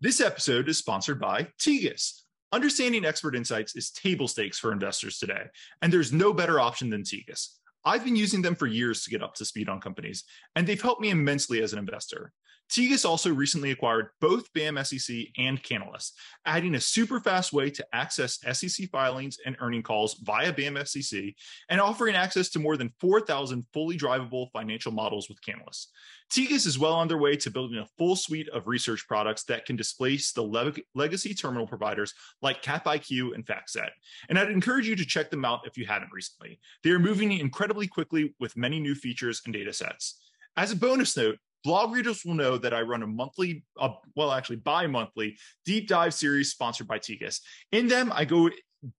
[0.00, 2.22] This episode is sponsored by Tegus.
[2.52, 5.42] Understanding expert insights is table stakes for investors today,
[5.82, 7.56] and there's no better option than Tegus.
[7.84, 10.22] I've been using them for years to get up to speed on companies,
[10.54, 12.32] and they've helped me immensely as an investor.
[12.70, 16.12] Tegus also recently acquired both BAM SEC and Canalyst,
[16.44, 21.34] adding a super fast way to access SEC filings and earning calls via BAM SEC
[21.70, 25.86] and offering access to more than 4,000 fully drivable financial models with Canalyst.
[26.30, 29.64] Tegus is well on their way to building a full suite of research products that
[29.64, 33.88] can displace the leg- legacy terminal providers like CapIQ and FactSet.
[34.28, 36.60] And I'd encourage you to check them out if you hadn't recently.
[36.84, 40.20] They are moving incredibly quickly with many new features and data sets.
[40.56, 44.32] As a bonus note, blog readers will know that I run a monthly, uh, well,
[44.32, 47.40] actually bi monthly deep dive series sponsored by Tegus.
[47.72, 48.50] In them, I go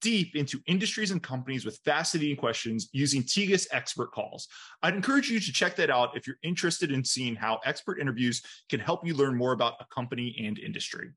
[0.01, 4.47] deep into industries and companies with fascinating questions using Tegus expert calls.
[4.83, 8.41] I'd encourage you to check that out if you're interested in seeing how expert interviews
[8.69, 11.11] can help you learn more about a company and industry.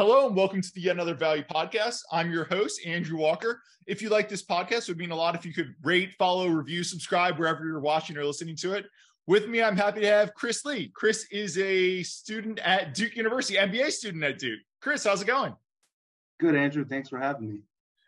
[0.00, 2.00] Hello and welcome to the Yet Another Value podcast.
[2.10, 3.60] I'm your host, Andrew Walker.
[3.86, 6.48] If you like this podcast, it would mean a lot if you could rate, follow,
[6.48, 8.86] review, subscribe wherever you're watching or listening to it.
[9.26, 10.90] With me, I'm happy to have Chris Lee.
[10.94, 14.60] Chris is a student at Duke University, MBA student at Duke.
[14.80, 15.54] Chris, how's it going?
[16.38, 16.86] Good, Andrew.
[16.86, 17.58] Thanks for having me.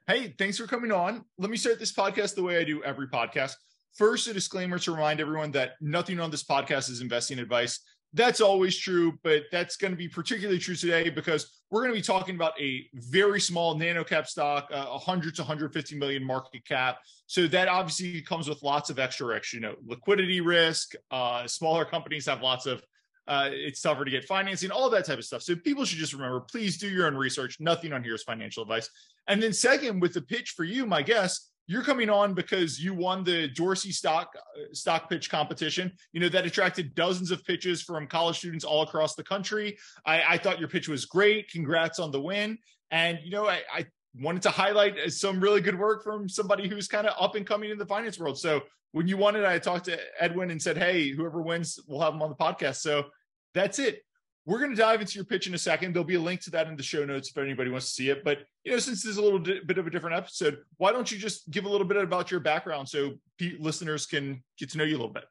[0.06, 1.26] Hey, thanks for coming on.
[1.36, 3.52] Let me start this podcast the way I do every podcast.
[3.98, 7.80] First, a disclaimer to remind everyone that nothing on this podcast is investing advice
[8.14, 11.98] that's always true, but that's going to be particularly true today because we're going to
[11.98, 16.64] be talking about a very small nano cap stock, uh, 100 to 150 million market
[16.66, 16.98] cap.
[17.26, 20.92] So that obviously comes with lots of extra risk, you know, liquidity risk.
[21.10, 22.82] Uh, smaller companies have lots of,
[23.26, 25.42] uh, it's tougher to get financing, all that type of stuff.
[25.42, 27.56] So people should just remember, please do your own research.
[27.60, 28.90] Nothing on here is financial advice.
[29.26, 32.94] And then second, with the pitch for you, my guest, you're coming on because you
[32.94, 35.92] won the Dorsey stock uh, stock pitch competition.
[36.12, 39.78] You know that attracted dozens of pitches from college students all across the country.
[40.04, 41.50] I, I thought your pitch was great.
[41.50, 42.58] Congrats on the win.
[42.90, 43.86] And you know, I, I
[44.20, 47.46] wanted to highlight uh, some really good work from somebody who's kind of up and
[47.46, 48.38] coming in the finance world.
[48.38, 52.00] So when you won it, I talked to Edwin and said, "Hey, whoever wins, we'll
[52.00, 53.06] have them on the podcast." So
[53.54, 54.02] that's it.
[54.44, 55.94] We're going to dive into your pitch in a second.
[55.94, 58.10] There'll be a link to that in the show notes if anybody wants to see
[58.10, 58.24] it.
[58.24, 61.10] But you know, since this is a little bit of a different episode, why don't
[61.10, 63.12] you just give a little bit about your background so
[63.60, 65.24] listeners can get to know you a little bit?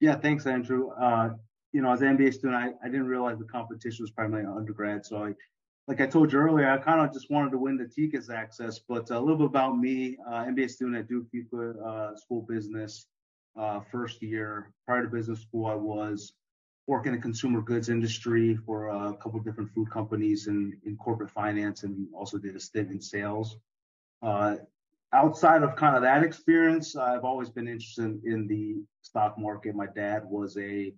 [0.00, 0.90] Yeah, thanks, Andrew.
[0.90, 1.30] Uh,
[1.72, 5.04] you know, as an MBA student, I, I didn't realize the competition was primarily undergrad.
[5.04, 5.34] So I,
[5.86, 8.78] like I told you earlier, I kind of just wanted to win the Tegus access.
[8.78, 11.26] But a little bit about me, uh, MBA student at Duke
[11.84, 13.06] uh, School Business,
[13.58, 14.72] uh, first year.
[14.86, 16.34] Prior to business school, I was
[16.88, 20.96] work in the consumer goods industry for a couple of different food companies in, in
[20.96, 23.58] corporate finance and also did a stint in sales.
[24.22, 24.56] Uh,
[25.12, 29.76] outside of kind of that experience, I've always been interested in the stock market.
[29.76, 30.94] My dad was a,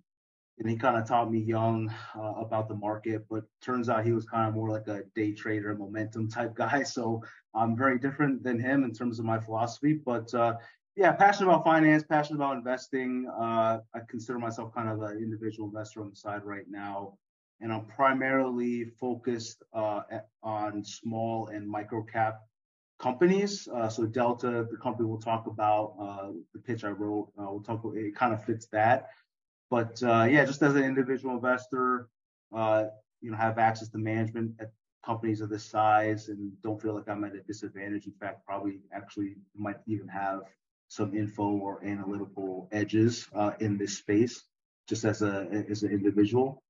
[0.59, 4.13] and he kind of taught me young uh, about the market, but turns out he
[4.13, 6.83] was kind of more like a day trader, momentum type guy.
[6.85, 7.21] So
[7.53, 9.93] I'm very different than him in terms of my philosophy.
[9.93, 10.53] But uh,
[10.95, 13.27] yeah, passionate about finance, passionate about investing.
[13.39, 17.17] Uh, I consider myself kind of an individual investor on the side right now,
[17.61, 20.01] and I'm primarily focused uh,
[20.43, 22.41] on small and micro cap
[22.99, 23.67] companies.
[23.73, 27.63] Uh, so Delta, the company we'll talk about, uh, the pitch I wrote, uh, we'll
[27.63, 27.83] talk.
[27.83, 29.09] About, it kind of fits that.
[29.69, 32.09] But uh, yeah, just as an individual investor,
[32.53, 34.71] you know, have access to management at
[35.05, 38.07] companies of this size and don't feel like I'm at a disadvantage.
[38.07, 40.41] In fact, probably actually might even have
[40.91, 44.43] some info or analytical edges uh, in this space,
[44.89, 46.61] just as a as an individual.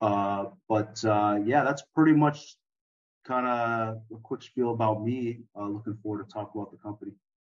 [0.00, 2.54] Uh, but uh, yeah, that's pretty much
[3.26, 5.40] kind of a quick spiel about me.
[5.58, 7.10] Uh, looking forward to talk about the company.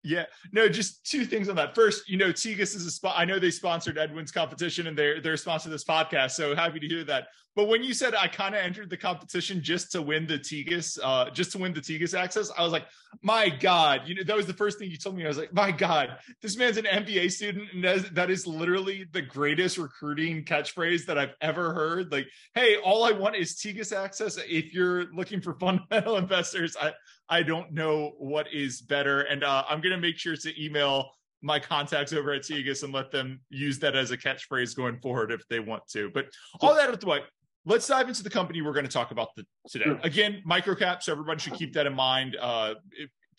[0.04, 0.24] Yeah,
[0.54, 1.76] no, just two things on that.
[1.76, 3.16] First, you know, Tegus is a spot.
[3.18, 6.32] I know they sponsored Edwin's competition and they're they're sponsored this podcast.
[6.32, 7.28] So happy to hear that.
[7.56, 11.00] But when you said I kind of entered the competition just to win the Tegus,
[11.02, 12.86] uh, just to win the Tegus access, I was like,
[13.22, 15.24] my God, you know, that was the first thing you told me.
[15.24, 18.46] I was like, my God, this man's an MBA student, and that is, that is
[18.46, 22.12] literally the greatest recruiting catchphrase that I've ever heard.
[22.12, 24.38] Like, hey, all I want is Tegus access.
[24.38, 26.94] If you're looking for fundamental investors, I
[27.28, 31.10] I don't know what is better, and uh, I'm gonna make sure to email
[31.42, 35.32] my contacts over at Tegus and let them use that as a catchphrase going forward
[35.32, 36.10] if they want to.
[36.12, 36.26] But
[36.60, 37.20] all that out the way,
[37.66, 39.98] let's dive into the company we're going to talk about the, today.
[40.04, 42.38] Again, microcap, so everybody should keep that in mind.
[42.40, 42.76] Uh,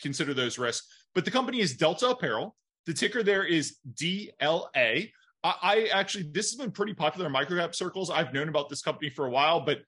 [0.00, 0.86] consider those risks.
[1.14, 2.54] But the company is Delta Apparel.
[2.86, 5.10] The ticker there is DLA.
[5.42, 8.10] I, I actually, this has been pretty popular in microcap circles.
[8.10, 9.78] I've known about this company for a while, but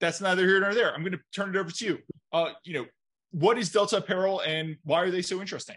[0.00, 0.94] that's neither here nor there.
[0.94, 1.98] I'm going to turn it over to you.
[2.32, 2.86] Uh, you know,
[3.32, 5.76] what is Delta Apparel and why are they so interesting?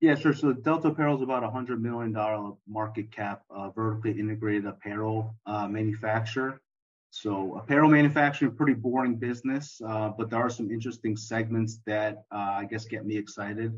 [0.00, 0.32] Yeah, sure.
[0.32, 5.34] So Delta Apparel is about a hundred million dollar market cap, uh, vertically integrated apparel
[5.46, 6.60] uh, manufacturer.
[7.10, 12.56] So apparel manufacturing, pretty boring business, uh, but there are some interesting segments that uh,
[12.58, 13.72] I guess get me excited.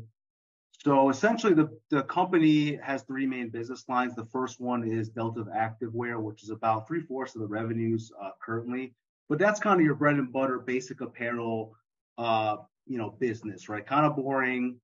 [0.83, 4.15] So essentially, the, the company has three main business lines.
[4.15, 8.31] The first one is Delta Activewear, which is about three fourths of the revenues uh,
[8.43, 8.95] currently.
[9.29, 11.75] But that's kind of your bread and butter, basic apparel,
[12.17, 12.57] uh,
[12.87, 13.85] you know, business, right?
[13.85, 14.77] Kind of boring.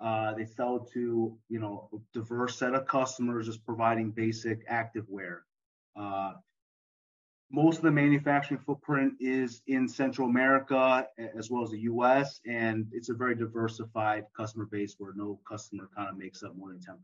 [0.00, 5.06] Uh, they sell to you know a diverse set of customers, just providing basic active
[5.06, 5.38] activewear.
[7.50, 11.06] Most of the manufacturing footprint is in Central America
[11.36, 15.88] as well as the U.S., and it's a very diversified customer base where no customer
[15.94, 16.96] kind of makes up more than 10%.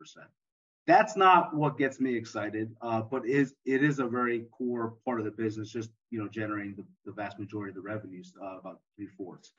[0.87, 5.21] That's not what gets me excited, uh, but is it is a very core part
[5.21, 8.59] of the business, just you know generating the, the vast majority of the revenues, uh,
[8.59, 9.53] about three fourths.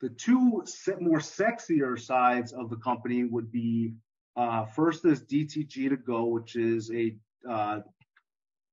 [0.00, 0.62] The two
[1.00, 3.94] more sexier sides of the company would be
[4.36, 7.16] uh, first is DTG to go, which is a
[7.48, 7.80] uh,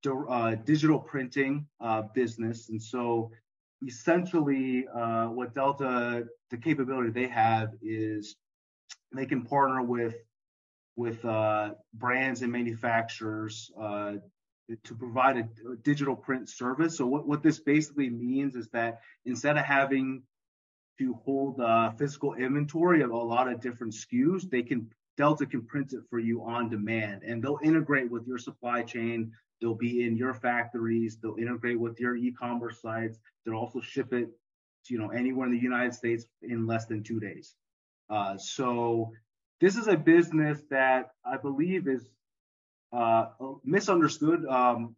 [0.05, 2.69] uh, digital printing uh, business.
[2.69, 3.31] And so
[3.85, 8.35] essentially uh, what Delta, the capability they have is
[9.13, 10.15] they can partner with
[10.97, 14.13] with uh, brands and manufacturers uh,
[14.83, 16.97] to provide a, a, digital print service.
[16.97, 20.23] So what, what this basically means is that instead of having
[20.99, 25.65] to hold uh, physical inventory of a lot of different SKUs, they can Delta can
[25.65, 29.31] print it for you on demand, and they'll integrate with your supply chain
[29.61, 31.17] They'll be in your factories.
[31.17, 33.17] They'll integrate with your e-commerce sites.
[33.45, 34.29] They'll also ship it
[34.85, 37.55] to, you know, anywhere in the United States in less than two days.
[38.09, 39.11] Uh, so
[39.61, 42.07] this is a business that I believe is
[42.91, 43.27] uh,
[43.63, 44.45] misunderstood.
[44.45, 44.95] Um,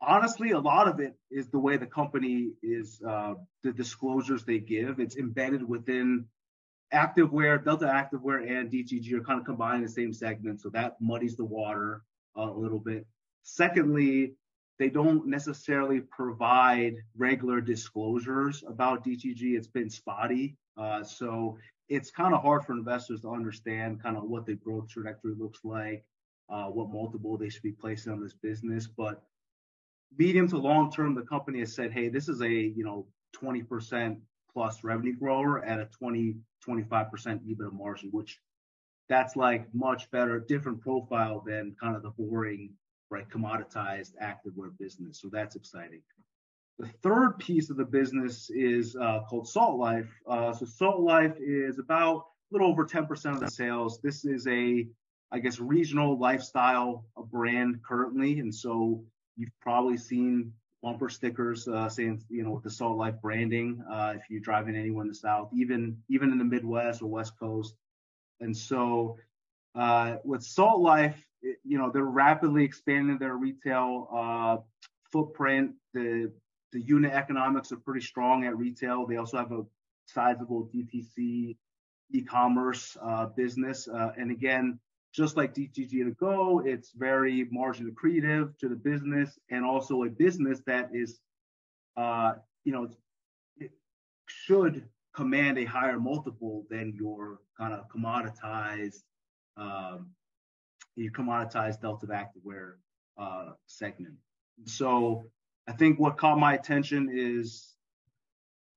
[0.00, 4.58] honestly, a lot of it is the way the company is, uh, the disclosures they
[4.58, 5.00] give.
[5.00, 6.26] It's embedded within
[6.92, 10.96] Activewear, Delta Activewear, and DTG are kind of combined in the same segment, so that
[11.00, 12.02] muddies the water
[12.34, 13.06] a little bit.
[13.42, 14.34] Secondly,
[14.78, 19.56] they don't necessarily provide regular disclosures about DTG.
[19.56, 20.56] It's been spotty.
[20.76, 21.58] Uh, so
[21.88, 25.60] it's kind of hard for investors to understand kind of what the growth trajectory looks
[25.64, 26.04] like,
[26.48, 28.86] uh, what multiple they should be placing on this business.
[28.86, 29.22] But
[30.16, 33.06] medium to long term, the company has said, hey, this is a you know
[33.36, 34.18] 20%
[34.52, 36.36] plus revenue grower at a 20
[36.66, 38.38] 25% EBITDA margin, which
[39.08, 42.70] that's like much better, different profile than kind of the boring
[43.10, 45.20] right, commoditized activewear business.
[45.20, 46.02] So that's exciting.
[46.78, 50.08] The third piece of the business is uh, called Salt Life.
[50.28, 52.22] Uh, so Salt Life is about a
[52.52, 54.00] little over 10% of the sales.
[54.00, 54.86] This is a,
[55.32, 59.02] I guess, regional lifestyle brand currently, and so
[59.36, 60.52] you've probably seen
[60.82, 63.82] bumper stickers uh, saying, you know, with the Salt Life branding.
[63.90, 67.32] Uh, if you're driving anywhere in the South, even even in the Midwest or West
[67.40, 67.74] Coast,
[68.40, 69.16] and so
[69.74, 74.56] uh, with Salt Life, you know, they're rapidly expanding their retail uh,
[75.12, 75.72] footprint.
[75.94, 76.32] The
[76.72, 79.06] the unit economics are pretty strong at retail.
[79.06, 79.62] They also have a
[80.06, 81.56] sizable DTC
[82.12, 83.88] e-commerce uh, business.
[83.88, 84.78] Uh, and again,
[85.14, 90.10] just like DTG to go, it's very margin accretive to the business and also a
[90.10, 91.20] business that is,
[91.96, 92.88] uh, you know,
[93.56, 93.70] it
[94.26, 99.02] should command a higher multiple than your kind of commoditized
[99.56, 100.10] um,
[101.02, 102.74] your commoditized Delta Activewear
[103.16, 104.14] uh, segment.
[104.66, 105.24] So
[105.68, 107.74] I think what caught my attention is,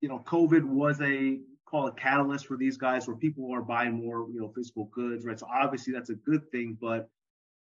[0.00, 3.94] you know, COVID was a call a catalyst for these guys where people are buying
[3.94, 5.38] more, you know, physical goods, right?
[5.38, 7.08] So obviously that's a good thing, but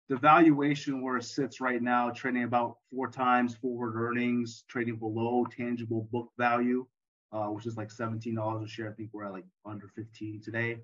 [0.10, 5.46] the valuation where it sits right now, trading about four times forward earnings, trading below
[5.46, 6.86] tangible book value,
[7.32, 8.90] uh, which is like $17 a share.
[8.90, 10.80] I think we're at like under 15 today.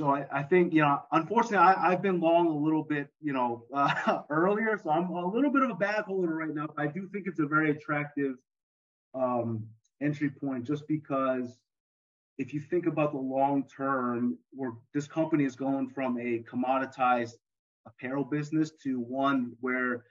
[0.00, 3.34] So I, I, think, you know, unfortunately, I, have been long a little bit, you
[3.34, 4.80] know, uh, earlier.
[4.82, 6.68] So I'm a little bit of a bad holder right now.
[6.74, 8.36] But I do think it's a very attractive
[9.14, 9.62] um,
[10.00, 11.58] entry point just because
[12.38, 17.34] if you think about the long term, where this company is going from a commoditized
[17.86, 20.06] apparel business to one where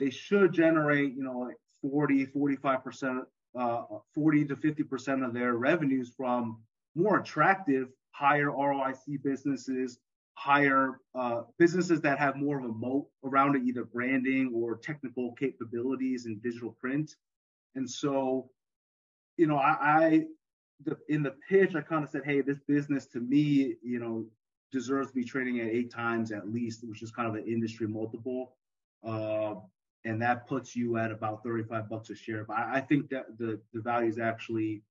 [0.00, 3.20] they should generate, you know, like 40, 45%,
[3.58, 3.82] uh,
[4.14, 6.62] 40 to 50% of their revenues from
[6.94, 9.98] more attractive higher ROIC businesses,
[10.34, 15.32] higher uh, businesses that have more of a moat around it, either branding or technical
[15.32, 17.16] capabilities in digital print.
[17.74, 18.50] And so,
[19.36, 20.24] you know, I, I
[20.84, 24.26] the, in the pitch, I kind of said, hey, this business to me, you know,
[24.70, 27.88] deserves to be trading at eight times at least, which is kind of an industry
[27.88, 28.56] multiple.
[29.04, 29.54] Uh,
[30.04, 32.44] and that puts you at about 35 bucks a share.
[32.44, 34.82] But I, I think that the, the value is actually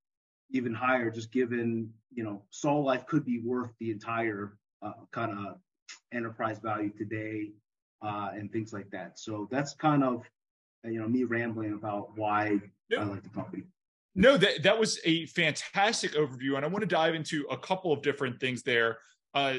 [0.54, 5.32] even higher, just given you know Salt Life could be worth the entire uh, kind
[5.32, 5.58] of
[6.12, 7.50] enterprise value today
[8.02, 9.18] uh, and things like that.
[9.18, 10.24] So that's kind of
[10.84, 12.60] you know me rambling about why
[12.96, 13.64] I like the company.
[14.14, 17.92] No, that that was a fantastic overview, and I want to dive into a couple
[17.92, 18.98] of different things there.
[19.34, 19.54] Uh,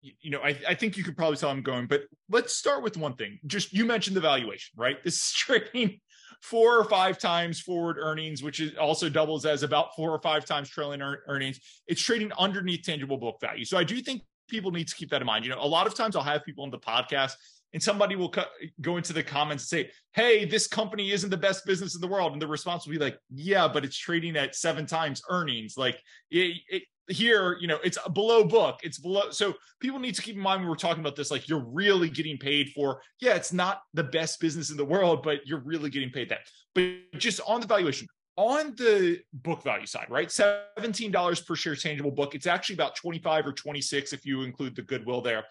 [0.00, 2.82] you, you know, I, I think you could probably tell I'm going, but let's start
[2.82, 3.38] with one thing.
[3.46, 5.02] Just you mentioned the valuation, right?
[5.04, 6.00] This is trading
[6.42, 10.44] four or five times forward earnings, which is also doubles as about four or five
[10.44, 11.60] times trailing earnings.
[11.86, 13.64] It's trading underneath tangible book value.
[13.64, 15.44] So I do think people need to keep that in mind.
[15.44, 17.32] You know, a lot of times I'll have people on the podcast
[17.74, 18.44] and somebody will co-
[18.80, 22.08] go into the comments and say, Hey, this company isn't the best business in the
[22.08, 22.32] world.
[22.32, 25.74] And the response will be like, Yeah, but it's trading at seven times earnings.
[25.76, 28.80] Like it, it, here, you know, it's below book.
[28.82, 29.30] It's below.
[29.30, 32.10] So people need to keep in mind when we're talking about this, like you're really
[32.10, 35.90] getting paid for, yeah, it's not the best business in the world, but you're really
[35.90, 36.40] getting paid that.
[36.74, 40.28] But just on the valuation, on the book value side, right?
[40.28, 42.34] $17 per share tangible book.
[42.34, 45.44] It's actually about 25 or 26 if you include the goodwill there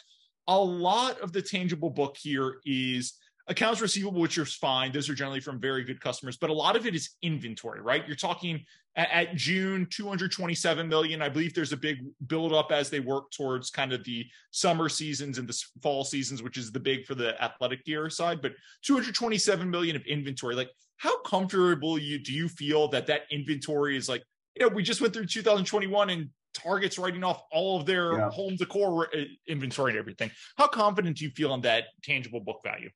[0.47, 3.13] a lot of the tangible book here is
[3.47, 4.91] accounts receivable, which is fine.
[4.91, 8.05] Those are generally from very good customers, but a lot of it is inventory, right?
[8.05, 11.21] You're talking at, at June, 227 million.
[11.21, 15.37] I believe there's a big buildup as they work towards kind of the summer seasons
[15.37, 19.69] and the fall seasons, which is the big for the athletic gear side, but 227
[19.69, 20.55] million of inventory.
[20.55, 24.23] Like, how comfortable you do you feel that that inventory is like,
[24.55, 28.29] you know, we just went through 2021 and Target's writing off all of their yeah.
[28.31, 30.31] home decor uh, inventory and everything.
[30.57, 32.89] How confident do you feel on that tangible book value?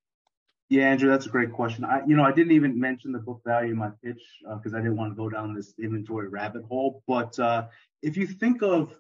[0.71, 1.83] Yeah, Andrew, that's a great question.
[1.83, 4.77] I, you know, I didn't even mention the book value in my pitch because uh,
[4.77, 7.03] I didn't want to go down this inventory rabbit hole.
[7.09, 7.65] But uh,
[8.01, 8.95] if you think of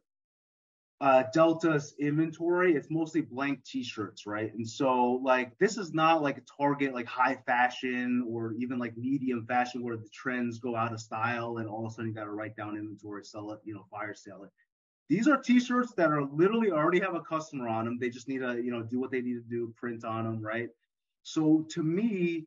[0.99, 4.53] uh, Delta's inventory, it's mostly blank T-shirts, right?
[4.53, 8.97] And so, like, this is not like a Target, like high fashion or even like
[8.97, 12.13] medium fashion where the trends go out of style and all of a sudden you
[12.13, 14.49] got to write down inventory, sell it, you know, fire sale it.
[15.07, 17.97] These are T-shirts that are literally already have a customer on them.
[17.97, 20.41] They just need to, you know, do what they need to do, print on them,
[20.41, 20.67] right?
[21.23, 22.45] So to me,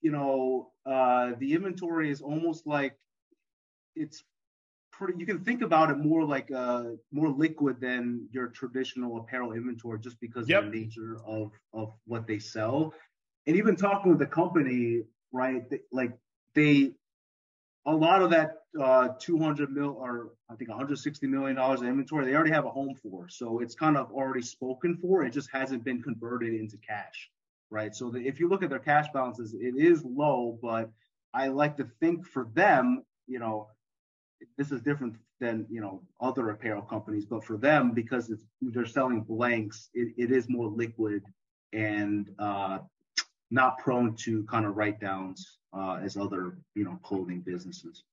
[0.00, 2.96] you know, uh, the inventory is almost like
[3.94, 4.24] it's
[4.92, 5.14] pretty.
[5.18, 9.98] You can think about it more like uh, more liquid than your traditional apparel inventory,
[10.00, 10.64] just because yep.
[10.64, 12.94] of the nature of of what they sell.
[13.46, 15.02] And even talking with the company,
[15.32, 15.68] right?
[15.68, 16.12] They, like
[16.54, 16.92] they,
[17.86, 22.26] a lot of that uh, 200 mil or I think 160 million dollars in inventory,
[22.26, 23.28] they already have a home for.
[23.28, 25.24] So it's kind of already spoken for.
[25.24, 27.30] It just hasn't been converted into cash
[27.70, 27.94] right?
[27.94, 30.90] So the, if you look at their cash balances, it is low, but
[31.32, 33.68] I like to think for them, you know,
[34.58, 38.86] this is different than you know other apparel companies, but for them because it's they're
[38.86, 41.22] selling blanks, it, it is more liquid
[41.72, 42.78] and uh,
[43.50, 48.04] not prone to kind of write downs uh, as other you know clothing businesses.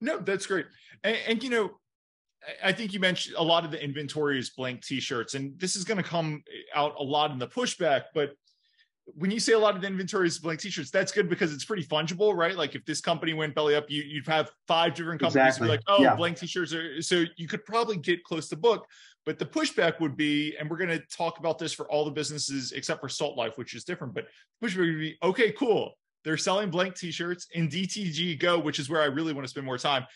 [0.00, 0.66] No, that's great,
[1.04, 1.70] and, and you know.
[2.62, 5.82] I think you mentioned a lot of the inventory is blank t-shirts, and this is
[5.82, 6.44] going to come
[6.76, 8.02] out a lot in the pushback.
[8.14, 8.34] But
[9.14, 11.64] when you say a lot of the inventory is blank t-shirts, that's good because it's
[11.64, 12.56] pretty fungible, right?
[12.56, 15.68] Like if this company went belly up, you, would have five different companies exactly.
[15.68, 16.16] be like, oh, yeah.
[16.16, 18.86] blank t-shirts are so you could probably get close to book.
[19.24, 22.10] But the pushback would be, and we're going to talk about this for all the
[22.10, 24.14] businesses except for Salt Life, which is different.
[24.14, 24.26] But
[24.62, 25.92] pushback would be, okay, cool.
[26.24, 29.66] They're selling blank t-shirts in DTG Go, which is where I really want to spend
[29.66, 30.06] more time.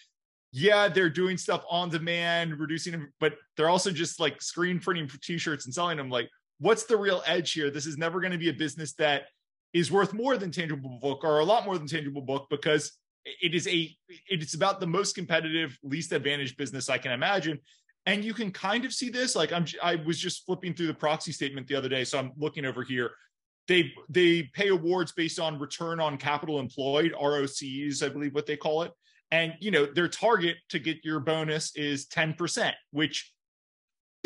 [0.53, 5.09] Yeah, they're doing stuff on demand, reducing them, but they're also just like screen printing
[5.23, 6.11] t-shirts and selling them.
[6.11, 6.29] Like,
[6.61, 7.71] what's the real edge here?
[7.71, 9.25] This is never going to be a business that
[9.73, 12.93] is worth more than tangible book or a lot more than tangible book because
[13.25, 13.95] it is a
[14.29, 17.59] it's about the most competitive least advantaged business i can imagine.
[18.07, 20.95] And you can kind of see this like i'm i was just flipping through the
[20.95, 23.11] proxy statement the other day so i'm looking over here.
[23.69, 27.63] They they pay awards based on return on capital employed rocs
[28.03, 28.93] i believe what they call it.
[29.31, 33.33] And you know their target to get your bonus is 10% which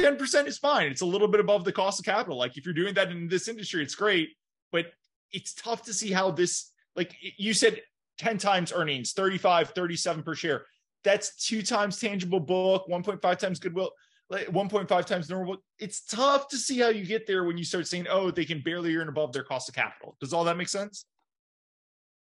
[0.01, 0.91] 10% is fine.
[0.91, 2.39] It's a little bit above the cost of capital.
[2.39, 4.31] Like if you're doing that in this industry, it's great,
[4.73, 4.87] but
[5.33, 7.81] it's tough to see how this, like you said,
[8.19, 10.67] 10 times earnings, 35, 37 per share.
[11.03, 13.91] That's two times tangible book, 1.5 times goodwill,
[14.31, 15.59] like 1.5 times normal.
[15.79, 18.63] It's tough to see how you get there when you start saying, oh, they can
[18.63, 20.17] barely earn above their cost of capital.
[20.21, 21.05] Does all that make sense?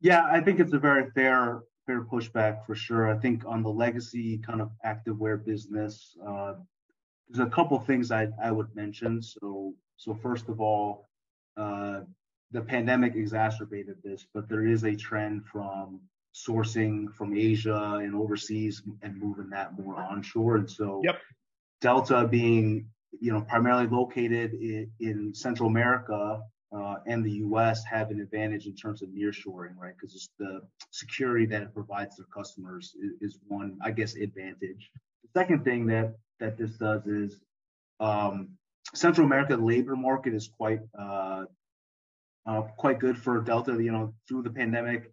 [0.01, 3.09] Yeah, I think it's a very fair fair pushback for sure.
[3.09, 6.53] I think on the legacy kind of activewear business, uh,
[7.33, 9.21] there's a couple things I, I would mention.
[9.21, 11.09] So, so first of all,
[11.57, 12.01] uh,
[12.51, 16.01] the pandemic exacerbated this, but there is a trend from
[16.35, 20.57] sourcing from Asia and overseas and moving that more onshore.
[20.57, 21.19] And so, yep.
[21.81, 22.87] Delta being
[23.19, 26.41] you know primarily located in, in Central America
[26.75, 27.83] uh, and the U.S.
[27.83, 29.93] have an advantage in terms of nearshoring, right?
[29.99, 30.61] Because the
[30.91, 34.89] security that it provides their customers is, is, one, I guess, advantage.
[35.23, 37.39] The second thing that that this does is
[38.01, 38.49] um,
[38.93, 41.45] Central America labor market is quite uh,
[42.45, 43.81] uh, quite good for Delta.
[43.81, 45.11] You know, through the pandemic,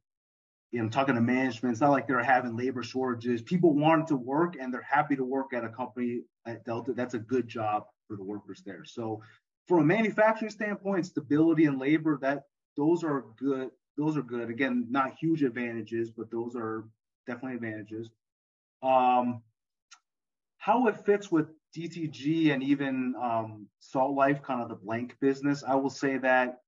[0.73, 3.43] you know, talking to management, it's not like they're having labor shortages.
[3.43, 6.93] People want to work and they're happy to work at a company at Delta.
[6.93, 8.85] That's a good job for the workers there.
[8.85, 9.23] So,
[9.69, 12.43] from a manufacturing standpoint, stability and labor that
[12.77, 13.71] those are good.
[13.97, 14.51] Those are good.
[14.51, 16.89] Again, not huge advantages, but those are
[17.27, 18.11] definitely advantages.
[18.83, 19.43] Um,
[20.61, 25.65] how it fits with DTG and even um, Salt Life, kind of the blank business,
[25.67, 26.59] I will say that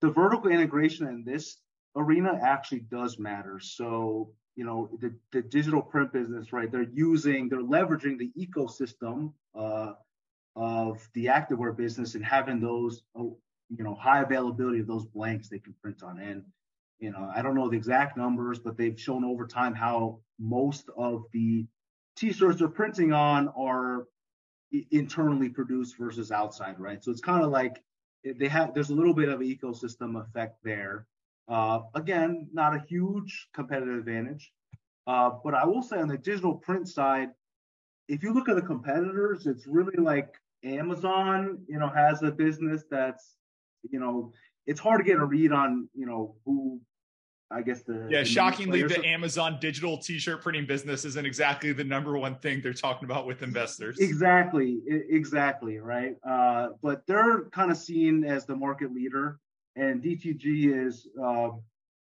[0.00, 1.58] the vertical integration in this
[1.96, 3.60] arena actually does matter.
[3.60, 6.70] So, you know, the, the digital print business, right?
[6.70, 9.92] They're using, they're leveraging the ecosystem uh,
[10.56, 15.48] of the activewear business and having those, oh, you know, high availability of those blanks
[15.48, 16.18] they can print on.
[16.18, 16.42] And,
[16.98, 20.90] you know, I don't know the exact numbers, but they've shown over time how most
[20.96, 21.64] of the
[22.20, 24.04] t-shirts they're printing on are
[24.90, 27.02] internally produced versus outside, right?
[27.02, 27.82] So it's kind of like
[28.22, 31.06] they have there's a little bit of ecosystem effect there.
[31.48, 34.52] Uh, again, not a huge competitive advantage,
[35.06, 37.30] uh, but I will say on the digital print side,
[38.06, 42.84] if you look at the competitors, it's really like Amazon, you know, has a business
[42.90, 43.36] that's,
[43.90, 44.32] you know,
[44.66, 46.80] it's hard to get a read on, you know, who
[47.52, 48.20] I guess the yeah.
[48.20, 52.72] The shockingly, the Amazon digital T-shirt printing business isn't exactly the number one thing they're
[52.72, 53.98] talking about with investors.
[53.98, 56.14] Exactly, exactly, right.
[56.28, 59.40] Uh, but they're kind of seen as the market leader,
[59.74, 61.50] and DTG is, uh,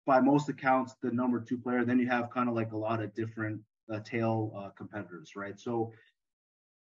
[0.05, 1.83] by most accounts, the number two player.
[1.83, 5.59] Then you have kind of like a lot of different uh, tail uh, competitors, right?
[5.59, 5.91] So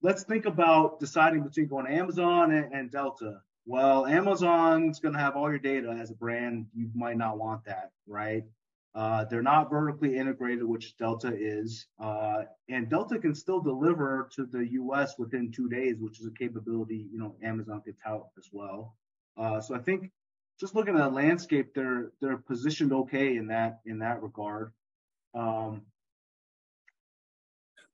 [0.02, 5.36] let's think about deciding between going Amazon and, and Delta well, Amazon's going to have
[5.36, 6.66] all your data as a brand.
[6.76, 8.44] You might not want that, right?
[8.94, 11.88] Uh, they're not vertically integrated, which Delta is.
[12.00, 16.32] Uh, and Delta can still deliver to the US within two days, which is a
[16.32, 18.98] capability, you know, Amazon could tout as well.
[19.38, 20.12] Uh, so I think
[20.60, 24.74] just looking at the landscape, they're they're positioned okay in that in that regard.
[25.34, 25.84] Um,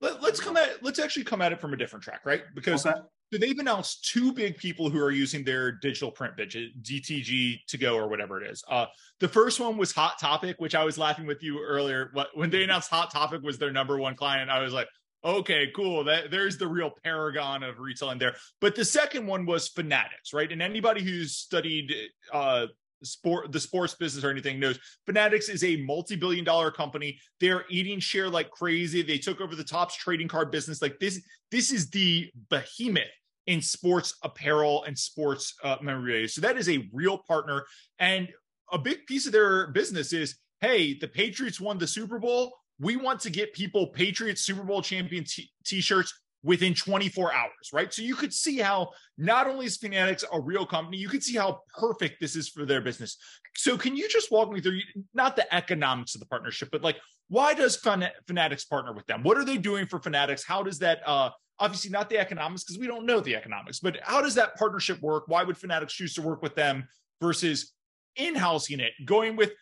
[0.01, 2.43] Let, us come at let's actually come at it from a different track, right?
[2.55, 2.99] Because okay.
[3.31, 7.77] So they've announced two big people who are using their digital print widget, DTG to
[7.77, 8.63] go or whatever it is.
[8.69, 8.85] Uh,
[9.19, 12.11] the first one was Hot Topic, which I was laughing with you earlier.
[12.35, 14.87] When they announced Hot Topic was their number one client, I was like,
[15.25, 16.05] okay, cool.
[16.05, 18.35] That there's the real paragon of retailing there.
[18.61, 20.51] But the second one was Fanatics, right?
[20.51, 21.93] And anybody who's studied
[22.31, 22.67] uh,
[23.03, 24.79] sport the sports business or anything knows.
[25.05, 27.19] Fanatics is a multi-billion dollar company.
[27.39, 29.01] They're eating share like crazy.
[29.01, 30.81] They took over the Topps trading card business.
[30.81, 33.03] Like this this is the behemoth
[33.45, 36.27] in sports apparel and sports uh, memorabilia.
[36.27, 37.65] So that is a real partner.
[37.99, 38.27] And
[38.71, 42.53] a big piece of their business is hey the patriots won the super bowl.
[42.79, 47.93] We want to get people patriots super bowl champion t- t-shirts within 24 hours, right?
[47.93, 51.35] So you could see how not only is Fanatics a real company, you could see
[51.35, 53.17] how perfect this is for their business.
[53.55, 54.79] So can you just walk me through
[55.13, 56.97] not the economics of the partnership, but like
[57.29, 59.23] why does Fanatics partner with them?
[59.23, 60.43] What are they doing for Fanatics?
[60.45, 63.97] How does that uh obviously not the economics because we don't know the economics, but
[64.03, 65.23] how does that partnership work?
[65.27, 66.87] Why would Fanatics choose to work with them
[67.19, 67.73] versus
[68.15, 69.53] in-housing it, going with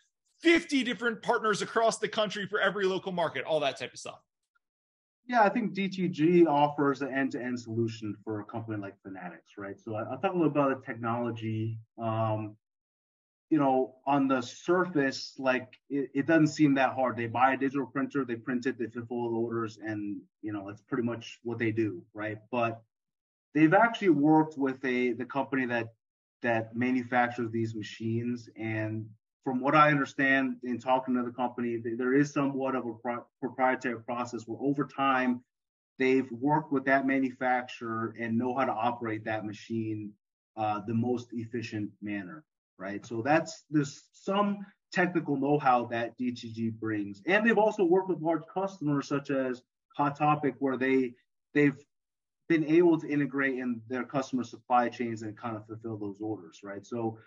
[0.42, 4.20] 50 different partners across the country for every local market, all that type of stuff?
[5.28, 9.80] Yeah, I think DTG offers an end-to-end solution for a company like Fanatics, right?
[9.80, 11.80] So I'll talk a little about the technology.
[11.98, 12.56] Um,
[13.50, 17.16] you know, on the surface, like it, it, doesn't seem that hard.
[17.16, 20.82] They buy a digital printer, they print it, they fulfill orders, and you know, that's
[20.82, 22.38] pretty much what they do, right?
[22.52, 22.82] But
[23.54, 25.94] they've actually worked with a the company that
[26.42, 29.08] that manufactures these machines, and
[29.46, 33.26] from what I understand in talking to the company, there is somewhat of a pro-
[33.40, 35.44] proprietary process where over time
[36.00, 40.12] they've worked with that manufacturer and know how to operate that machine
[40.58, 42.44] uh, the most efficient manner,
[42.80, 43.06] right?
[43.06, 48.44] So that's there's some technical know-how that DTG brings, and they've also worked with large
[48.52, 49.62] customers such as
[49.96, 51.14] Hot Topic, where they
[51.54, 51.78] they've
[52.48, 56.62] been able to integrate in their customer supply chains and kind of fulfill those orders,
[56.64, 56.86] right?
[56.86, 57.20] So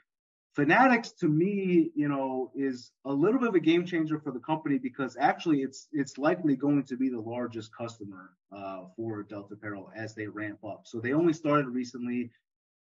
[0.59, 4.41] Fanatics to me, you know, is a little bit of a game changer for the
[4.41, 9.55] company because actually it's it's likely going to be the largest customer uh, for Delta
[9.55, 10.81] Apparel as they ramp up.
[10.83, 12.33] So they only started recently.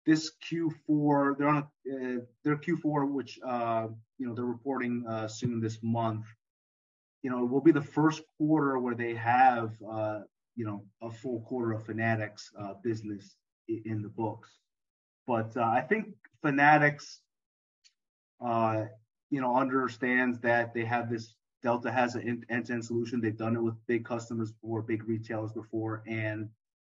[0.06, 3.88] This Q4, they're on a, uh, their Q4, which uh,
[4.20, 6.28] you know they're reporting uh, soon this month.
[7.24, 10.20] You know, it will be the first quarter where they have uh,
[10.56, 13.36] you know a full quarter of Fanatics uh, business
[13.68, 14.50] in the books.
[15.28, 17.20] But I think Fanatics
[18.44, 18.86] uh,
[19.30, 23.20] you know, understands that they have this Delta has an end-to-end solution.
[23.20, 26.48] They've done it with big customers before, big retailers before, and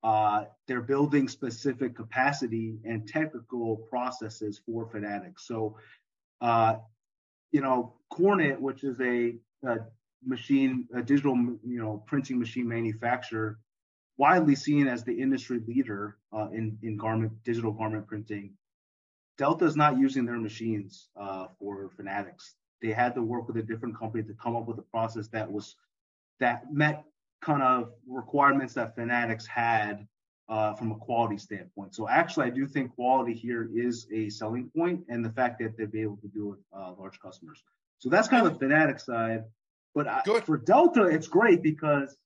[0.02, 5.46] uh, they're building specific capacity and technical processes for Fanatics.
[5.46, 5.78] So,
[6.42, 6.76] uh,
[7.50, 9.78] you know, Kornit, which is a, a,
[10.24, 13.58] machine, a digital, you know, printing machine manufacturer,
[14.18, 18.52] widely seen as the industry leader uh, in in garment digital garment printing.
[19.38, 22.56] Delta is not using their machines uh, for Fanatics.
[22.82, 25.50] They had to work with a different company to come up with a process that
[25.50, 25.76] was
[26.40, 27.04] that met
[27.40, 30.06] kind of requirements that Fanatics had
[30.48, 31.94] uh, from a quality standpoint.
[31.94, 35.76] So actually, I do think quality here is a selling point, and the fact that
[35.76, 37.62] they'll be able to do it uh, large customers.
[37.98, 39.44] So that's kind of the Fanatics side.
[39.94, 42.16] But I, for Delta, it's great because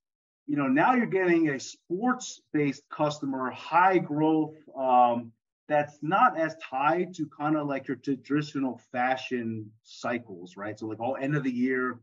[0.46, 4.54] you know now you're getting a sports-based customer, high growth.
[4.76, 5.32] Um,
[5.68, 10.78] that's not as tied to kind of like your traditional fashion cycles, right?
[10.78, 12.00] So like all end of the year,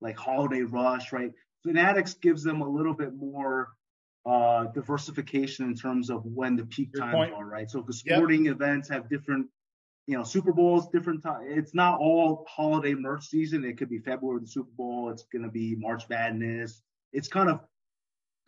[0.00, 1.32] like holiday rush, right?
[1.62, 3.68] Fanatics gives them a little bit more
[4.26, 7.32] uh, diversification in terms of when the peak Your times point.
[7.32, 7.70] are, right?
[7.70, 8.56] So the sporting yep.
[8.56, 9.46] events have different,
[10.06, 11.46] you know, Super Bowls, different time.
[11.46, 13.64] It's not all holiday merch season.
[13.64, 15.10] It could be February the Super Bowl.
[15.10, 16.82] It's going to be March Madness.
[17.12, 17.60] It's kind of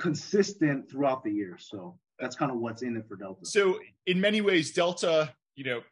[0.00, 1.56] consistent throughout the year.
[1.58, 3.46] So that's kind of what's in it for Delta.
[3.46, 5.82] So in many ways, Delta, you know,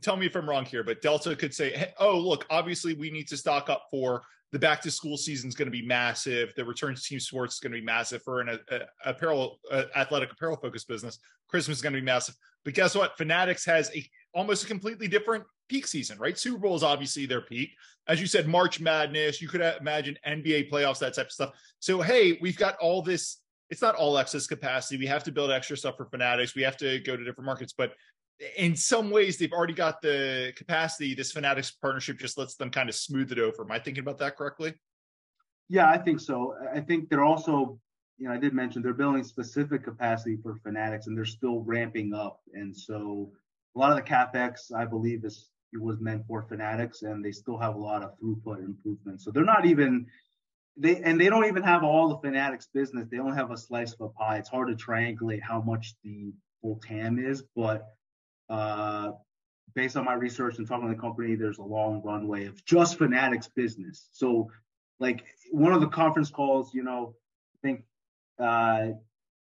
[0.00, 3.10] tell me if I'm wrong here, but Delta could say, hey, oh, look, obviously we
[3.10, 6.54] need to stock up for the back to school season is going to be massive.
[6.56, 9.58] The return to team sports is going to be massive for an a, a apparel,
[9.70, 11.18] a athletic apparel focused business.
[11.48, 12.34] Christmas is going to be massive.
[12.64, 13.16] But guess what?
[13.18, 16.38] Fanatics has a almost a completely different peak season, right?
[16.38, 17.70] Super Bowl is obviously their peak.
[18.06, 21.50] As you said, March Madness, you could imagine NBA playoffs, that type of stuff.
[21.78, 23.38] So, hey, we've got all this.
[23.70, 24.96] It's not all excess capacity.
[24.96, 26.54] We have to build extra stuff for Fanatics.
[26.54, 27.74] We have to go to different markets.
[27.76, 27.92] But
[28.56, 31.14] in some ways they've already got the capacity.
[31.14, 33.62] This Fanatics partnership just lets them kind of smooth it over.
[33.62, 34.74] Am I thinking about that correctly?
[35.68, 36.54] Yeah, I think so.
[36.74, 37.78] I think they're also,
[38.16, 42.14] you know, I did mention they're building specific capacity for Fanatics and they're still ramping
[42.14, 42.40] up.
[42.54, 43.32] And so
[43.76, 47.58] a lot of the capex, I believe, is was meant for Fanatics, and they still
[47.58, 49.24] have a lot of throughput improvements.
[49.24, 50.06] So they're not even
[50.78, 53.08] they and they don't even have all the Fanatics business.
[53.10, 54.38] They only have a slice of a pie.
[54.38, 57.86] It's hard to triangulate how much the full TAM is, but
[58.48, 59.12] uh,
[59.74, 62.98] based on my research and talking to the company, there's a long runway of just
[62.98, 64.08] Fanatics business.
[64.12, 64.50] So,
[65.00, 67.14] like one of the conference calls, you know,
[67.54, 67.84] I think
[68.38, 68.88] uh,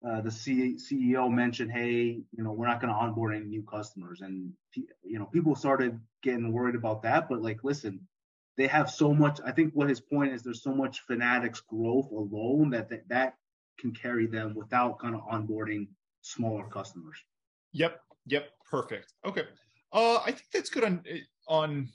[0.07, 3.63] uh, the C- CEO mentioned, "Hey, you know, we're not going to onboard any new
[3.63, 7.29] customers," and you know, people started getting worried about that.
[7.29, 8.07] But like, listen,
[8.57, 9.39] they have so much.
[9.45, 13.35] I think what his point is, there's so much Fanatics growth alone that that, that
[13.79, 15.87] can carry them without kind of onboarding
[16.21, 17.17] smaller customers.
[17.73, 19.13] Yep, Yep, perfect.
[19.25, 19.43] Okay.
[19.91, 21.03] Uh, I think that's good on
[21.47, 21.89] on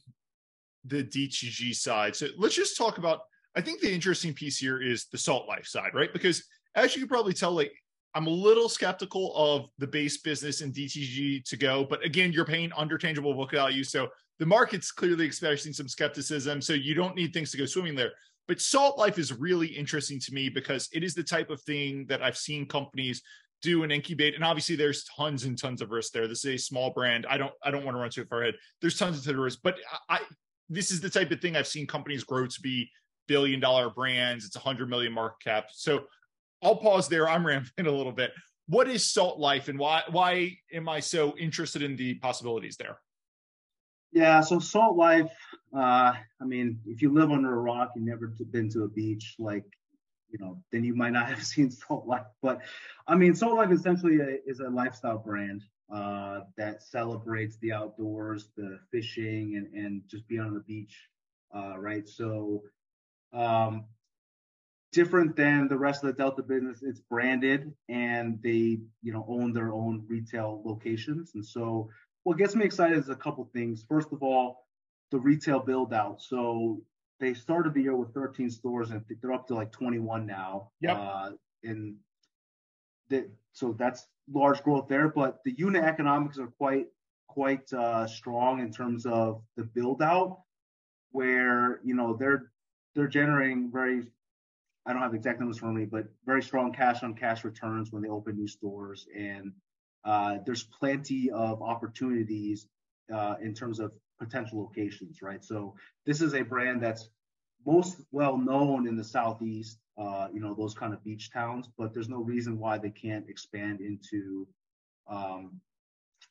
[0.85, 2.15] the DTG side.
[2.15, 3.21] So let's just talk about.
[3.55, 6.13] I think the interesting piece here is the salt life side, right?
[6.13, 7.73] Because as you can probably tell, like
[8.17, 12.47] I'm a little skeptical of the base business in DTG to go, but again, you're
[12.47, 16.63] paying under tangible book value, so the market's clearly experiencing some skepticism.
[16.63, 18.13] So you don't need things to go swimming there.
[18.49, 22.07] But salt life is really interesting to me because it is the type of thing
[22.07, 23.23] that I've seen companies
[23.63, 26.59] do and incubate and obviously there's tons and tons of risk there this is a
[26.59, 29.37] small brand i don't i don't want to run too far ahead there's tons of
[29.37, 29.79] risk but
[30.11, 30.21] i
[30.69, 32.87] this is the type of thing i've seen companies grow to be
[33.27, 36.05] billion dollar brands it's a hundred million market cap so
[36.63, 38.33] i'll pause there i'm rambling a little bit
[38.69, 42.99] what is salt life and why why am i so interested in the possibilities there
[44.13, 45.31] yeah so salt life
[45.77, 49.35] uh i mean if you live under a rock you've never been to a beach
[49.39, 49.65] like
[50.31, 52.27] you know, then you might not have seen Salt Life.
[52.43, 52.61] But
[53.07, 58.51] I mean, Salt Life essentially a, is a lifestyle brand uh, that celebrates the outdoors,
[58.57, 60.97] the fishing, and and just being on the beach,
[61.55, 62.09] uh, right?
[62.09, 62.63] So,
[63.33, 63.85] um,
[64.97, 69.53] different than the rest of the Delta business, it's branded and they, you know, own
[69.53, 71.33] their own retail locations.
[71.35, 71.91] And so,
[72.23, 73.85] what gets me excited is a couple things.
[73.87, 74.67] First of all,
[75.11, 76.23] the retail build out.
[76.23, 76.81] So
[77.21, 80.71] they started the year with 13 stores and they're up to like 21 now.
[80.81, 80.99] Yeah.
[80.99, 81.31] Uh,
[81.63, 81.97] and
[83.11, 86.87] the, so that's large growth there, but the unit economics are quite
[87.29, 90.39] quite uh, strong in terms of the build out,
[91.11, 92.51] where you know they're
[92.95, 94.07] they're generating very
[94.87, 98.03] I don't have exact numbers for me, but very strong cash on cash returns when
[98.03, 99.53] they open new stores, and
[100.05, 102.69] uh, there's plenty of opportunities
[103.13, 105.45] uh, in terms of potential locations, right?
[105.45, 105.75] So
[106.07, 107.09] this is a brand that's
[107.67, 111.93] most well known in the southeast, uh, you know, those kind of beach towns, but
[111.93, 114.47] there's no reason why they can't expand into,
[115.09, 115.61] um,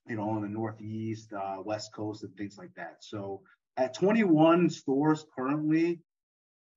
[0.07, 2.97] you know, in the northeast, uh, west coast, and things like that.
[3.01, 3.41] So
[3.75, 5.99] at 21 stores currently,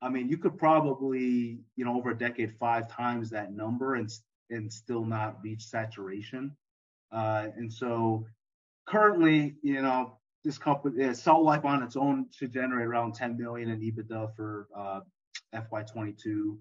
[0.01, 4.11] I mean, you could probably, you know, over a decade, five times that number and
[4.51, 6.57] and still not reach saturation.
[7.13, 8.27] Uh, and so
[8.87, 13.37] currently, you know, this company, uh, Salt Life on its own should generate around 10
[13.37, 15.01] million in EBITDA for uh,
[15.55, 16.57] FY22.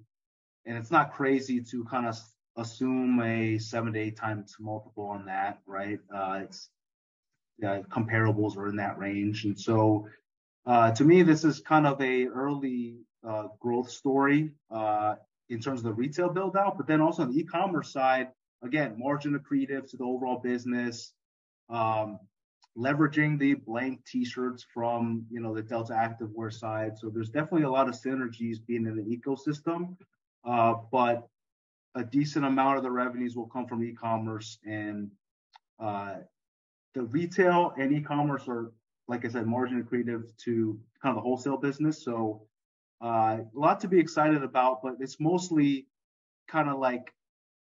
[0.66, 2.18] And it's not crazy to kind of
[2.58, 6.00] assume a seven to eight times multiple on that, right?
[6.14, 6.70] Uh, it's
[7.64, 9.46] comparables are in that range.
[9.46, 10.08] And so
[10.66, 12.98] uh, to me, this is kind of a early
[13.28, 15.16] uh, growth story uh,
[15.50, 18.28] in terms of the retail build out, but then also on the e-commerce side,
[18.64, 21.14] again, margin accretive to the overall business,
[21.70, 22.20] um,
[22.78, 26.98] leveraging the blank t-shirts from you know the Delta Activewear side.
[26.98, 29.96] So there's definitely a lot of synergies being in the ecosystem,
[30.46, 31.28] uh, but
[31.96, 35.10] a decent amount of the revenues will come from e-commerce and
[35.80, 36.16] uh,
[36.94, 38.72] the retail and e-commerce are,
[39.08, 42.04] like I said, margin accretive to kind of the wholesale business.
[42.04, 42.44] So
[43.02, 45.88] uh, a lot to be excited about, but it's mostly
[46.48, 47.14] kind of like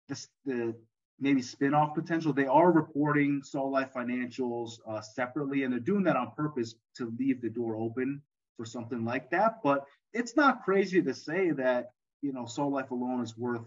[0.10, 0.76] this, the
[1.20, 2.34] maybe spin-off potential.
[2.34, 7.14] They are reporting Salt Life financials uh, separately, and they're doing that on purpose to
[7.18, 8.22] leave the door open
[8.58, 9.60] for something like that.
[9.64, 13.66] But it's not crazy to say that you know Salt Life alone is worth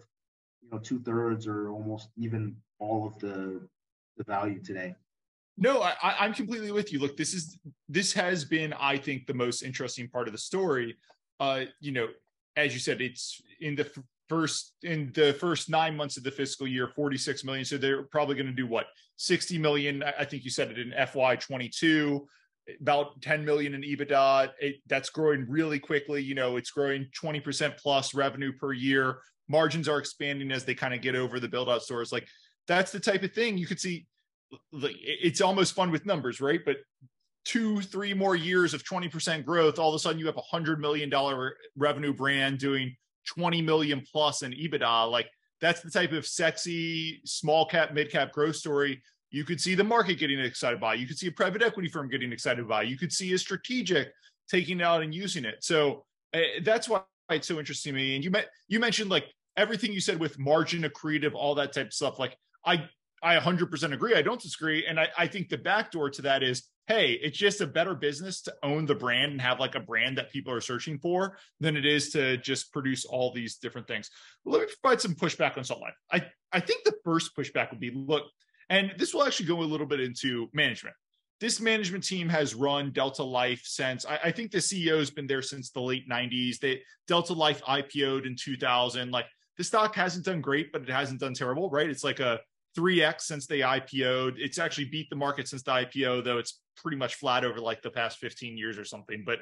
[0.63, 3.67] you know two thirds or almost even all of the
[4.19, 4.95] the value today.
[5.59, 6.99] No, I, I'm completely with you.
[6.99, 10.97] Look, this is this has been, I think, the most interesting part of the story.
[11.39, 12.09] Uh, you know,
[12.57, 13.91] as you said, it's in the
[14.29, 17.65] first in the first nine months of the fiscal year 46 million.
[17.65, 18.87] So they're probably going to do what?
[19.19, 22.27] 60 million i think you said it in fy 22
[22.81, 24.51] about 10 million in ebitda.
[24.61, 29.19] It, that's growing really quickly you know it's growing 20% plus revenue per year.
[29.49, 32.13] Margins are expanding as they kind of get over the build out stores.
[32.13, 32.27] Like
[32.67, 34.07] that's the type of thing you could see
[34.73, 36.61] it's almost fun with numbers right?
[36.65, 36.79] But
[37.47, 40.81] two three more years of 20% growth all of a sudden you have a hundred
[40.81, 42.95] million dollar revenue brand doing
[43.29, 45.11] 20 million plus in EBITDA.
[45.11, 45.29] Like
[45.61, 49.85] that's the type of sexy small cap, mid cap growth story you could see the
[49.85, 50.95] market getting excited by.
[50.95, 52.83] You could see a private equity firm getting excited by.
[52.83, 54.09] You could see a strategic
[54.49, 55.57] taking it out and using it.
[55.63, 58.15] So uh, that's why it's so interesting to me.
[58.15, 61.89] And you met, you mentioned like everything you said with margin accretive, all that type
[61.89, 62.19] of stuff.
[62.19, 62.89] Like I,
[63.23, 64.15] I 100% agree.
[64.15, 64.87] I don't disagree.
[64.87, 68.43] And I, I think the backdoor to that is hey, it's just a better business
[68.43, 71.77] to own the brand and have like a brand that people are searching for than
[71.77, 74.11] it is to just produce all these different things.
[74.45, 75.95] Let me provide some pushback on Salt Life.
[76.13, 78.25] I, I think the first pushback would be look,
[78.71, 80.95] and this will actually go a little bit into management.
[81.39, 85.27] This management team has run Delta Life since I, I think the CEO has been
[85.27, 86.59] there since the late 90s.
[86.61, 89.11] They Delta Life IPO'd in 2000.
[89.11, 89.27] Like
[89.59, 91.91] the stock hasn't done great, but it hasn't done terrible, right?
[91.91, 92.41] It's like a
[92.77, 94.39] 3x since they IPO'd.
[94.39, 97.83] It's actually beat the market since the IPO, though it's pretty much flat over like
[97.83, 99.23] the past 15 years or something.
[99.25, 99.41] But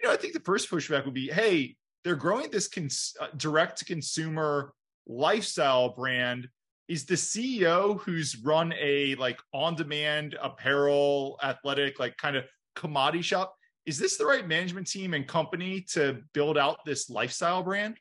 [0.00, 3.28] you know, I think the first pushback would be, hey, they're growing this cons- uh,
[3.36, 4.72] direct to consumer
[5.06, 6.48] lifestyle brand.
[6.88, 13.22] Is the CEO who's run a like on demand apparel, athletic, like kind of commodity
[13.22, 13.54] shop?
[13.86, 17.96] Is this the right management team and company to build out this lifestyle brand?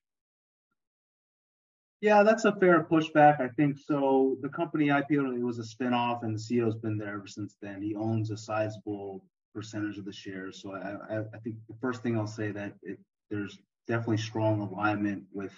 [2.01, 3.41] Yeah, that's a fair pushback.
[3.41, 4.37] I think so.
[4.41, 7.81] The company IPO it was a spinoff, and the CEO's been there ever since then.
[7.81, 10.61] He owns a sizable percentage of the shares.
[10.61, 14.61] So I, I, I think the first thing I'll say that it, there's definitely strong
[14.61, 15.53] alignment with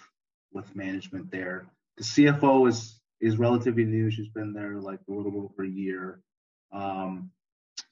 [0.52, 1.66] with management there.
[1.96, 4.10] The CFO is is relatively new.
[4.10, 6.20] She's been there like a little over a year.
[6.72, 7.30] Um,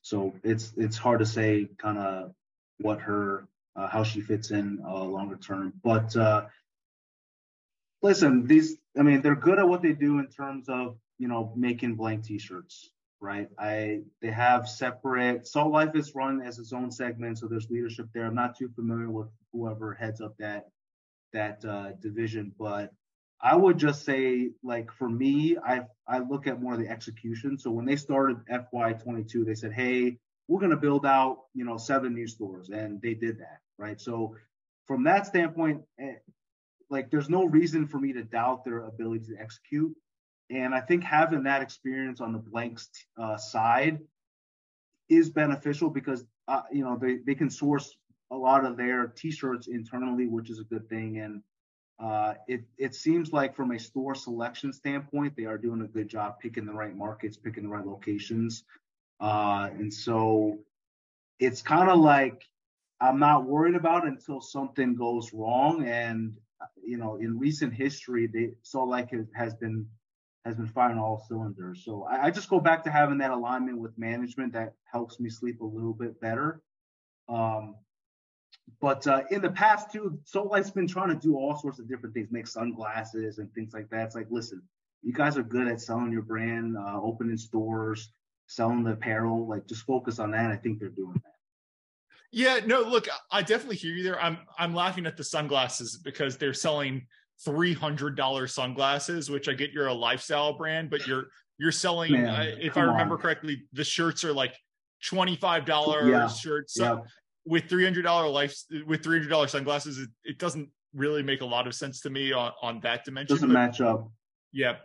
[0.03, 2.33] so it's it's hard to say kind of
[2.79, 5.73] what her uh, how she fits in uh, longer term.
[5.85, 6.47] But uh,
[8.03, 11.53] listen, these, I mean, they're good at what they do in terms of, you know,
[11.57, 13.49] making blank t-shirts, right?
[13.59, 17.39] I, they have separate, Salt Life is run as its own segment.
[17.39, 18.25] So there's leadership there.
[18.25, 20.69] I'm not too familiar with whoever heads up that,
[21.33, 22.93] that uh, division, but
[23.43, 27.59] I would just say, like for me, I I look at more of the execution.
[27.59, 31.79] So when they started FY22, they said, "Hey, we're going to build out, you know,
[31.79, 33.99] seven new stores," and they did that, right?
[33.99, 34.37] So
[34.87, 36.17] from that standpoint, eh,
[36.91, 39.95] like there's no reason for me to doubt their ability to execute.
[40.51, 44.01] And I think having that experience on the blanks uh, side
[45.09, 47.97] is beneficial because uh, you know they they can source
[48.33, 51.19] a lot of their t-shirts internally, which is a good thing.
[51.19, 51.43] And
[52.01, 56.09] uh, it it seems like from a store selection standpoint, they are doing a good
[56.09, 58.65] job picking the right markets, picking the right locations.
[59.21, 60.59] Uh, and so
[61.39, 62.43] it's kind of like
[63.01, 65.87] I'm not worried about until something goes wrong.
[65.87, 66.37] And
[66.85, 69.87] you know, in recent history, they Salt Life has been
[70.45, 71.83] has been firing all cylinders.
[71.85, 75.29] So I, I, just go back to having that alignment with management that helps me
[75.29, 76.63] sleep a little bit better.
[77.29, 77.77] Um,
[78.81, 81.89] but uh, in the past too, Salt Life's been trying to do all sorts of
[81.89, 84.07] different things, make sunglasses and things like that.
[84.07, 84.63] It's like, listen,
[85.03, 88.11] you guys are good at selling your brand, uh, opening stores,
[88.47, 89.47] selling the apparel.
[89.47, 90.51] Like just focus on that.
[90.51, 91.40] I think they're doing that.
[92.33, 94.21] Yeah, no, look, I definitely hear you there.
[94.21, 97.07] I'm I'm laughing at the sunglasses because they're selling
[97.45, 101.27] three hundred dollar sunglasses, which I get you're a lifestyle brand, but you're
[101.59, 102.13] you're selling.
[102.13, 103.21] Man, uh, if I remember on.
[103.21, 104.55] correctly, the shirts are like
[105.05, 106.29] twenty five dollar yeah.
[106.29, 106.99] shirts yeah.
[107.45, 109.99] with three hundred dollar life with three hundred dollar sunglasses.
[109.99, 113.37] It, it, doesn't really make a lot of sense to me on on that dimension.
[113.37, 114.09] Doesn't but, match up.
[114.53, 114.77] Yeah.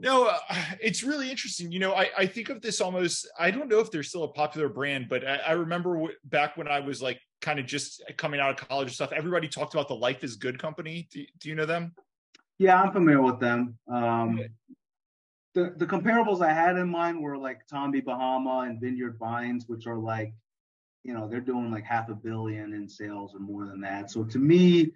[0.00, 0.38] No, uh,
[0.80, 1.70] it's really interesting.
[1.70, 4.32] You know, I, I think of this almost, I don't know if they're still a
[4.32, 8.02] popular brand, but I, I remember w- back when I was like kind of just
[8.16, 11.08] coming out of college and stuff, everybody talked about the Life is Good company.
[11.12, 11.94] Do, do you know them?
[12.58, 13.78] Yeah, I'm familiar with them.
[13.90, 14.40] Um,
[15.54, 19.86] the, the comparables I had in mind were like Tommy Bahama and Vineyard Vines, which
[19.86, 20.32] are like,
[21.02, 24.10] you know, they're doing like half a billion in sales or more than that.
[24.10, 24.92] So to me,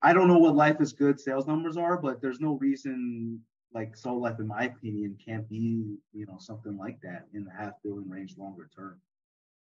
[0.00, 3.40] I don't know what Life is Good sales numbers are, but there's no reason
[3.74, 7.50] like Salt Life, in my opinion, can't be you know something like that in the
[7.50, 9.00] half billion range longer term.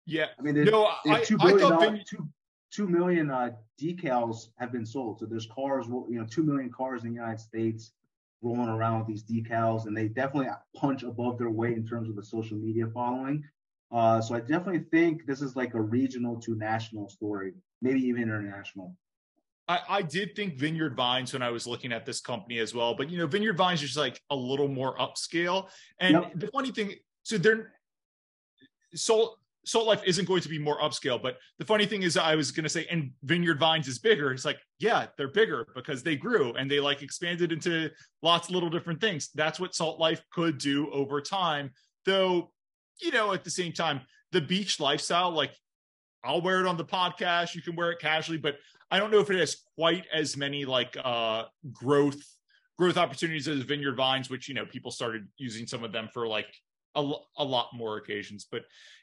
[0.07, 2.29] Yeah, I mean, no, I, two billion Vin- two,
[2.71, 5.19] two million uh, decals have been sold.
[5.19, 7.93] So there's cars, you know, two million cars in the United States
[8.43, 12.17] rolling around with these decals, and they definitely punch above their weight in terms of
[12.17, 13.45] the social media following.
[13.93, 18.23] Uh, so I definitely think this is like a regional to national story, maybe even
[18.23, 18.97] international.
[19.71, 22.93] I, I, did think Vineyard Vines when I was looking at this company as well,
[22.93, 25.69] but you know, Vineyard Vines is like a little more upscale.
[26.01, 26.33] And yep.
[26.35, 27.73] the funny thing, so they're
[28.95, 32.35] Salt Salt Life isn't going to be more upscale, but the funny thing is, I
[32.35, 34.33] was going to say, and Vineyard Vines is bigger.
[34.33, 37.91] It's like, yeah, they're bigger because they grew and they like expanded into
[38.23, 39.29] lots of little different things.
[39.37, 41.71] That's what Salt Life could do over time,
[42.05, 42.51] though.
[43.01, 44.01] You know, at the same time,
[44.33, 45.53] the beach lifestyle, like
[46.25, 47.55] I'll wear it on the podcast.
[47.55, 48.57] You can wear it casually, but
[48.91, 52.21] I don't know if it has quite as many like uh growth
[52.79, 56.27] growth opportunities as Vineyard Vines, which you know people started using some of them for
[56.27, 56.49] like
[56.95, 58.47] a, a lot more occasions.
[58.51, 58.63] But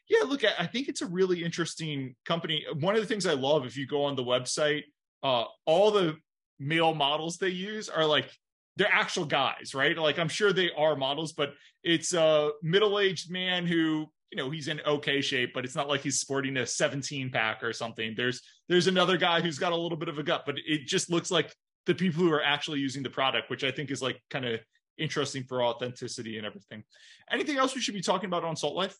[0.09, 2.65] yeah, look, I think it's a really interesting company.
[2.79, 4.83] One of the things I love if you go on the website,
[5.23, 6.15] uh, all the
[6.59, 8.29] male models they use are like
[8.77, 9.97] they're actual guys, right?
[9.97, 14.67] Like I'm sure they are models, but it's a middle-aged man who you know he's
[14.67, 18.13] in okay shape but it's not like he's sporting a 17 pack or something.
[18.15, 21.09] There's there's another guy who's got a little bit of a gut but it just
[21.09, 21.53] looks like
[21.85, 24.59] the people who are actually using the product which i think is like kind of
[24.97, 26.83] interesting for authenticity and everything.
[27.31, 28.97] Anything else we should be talking about on salt life?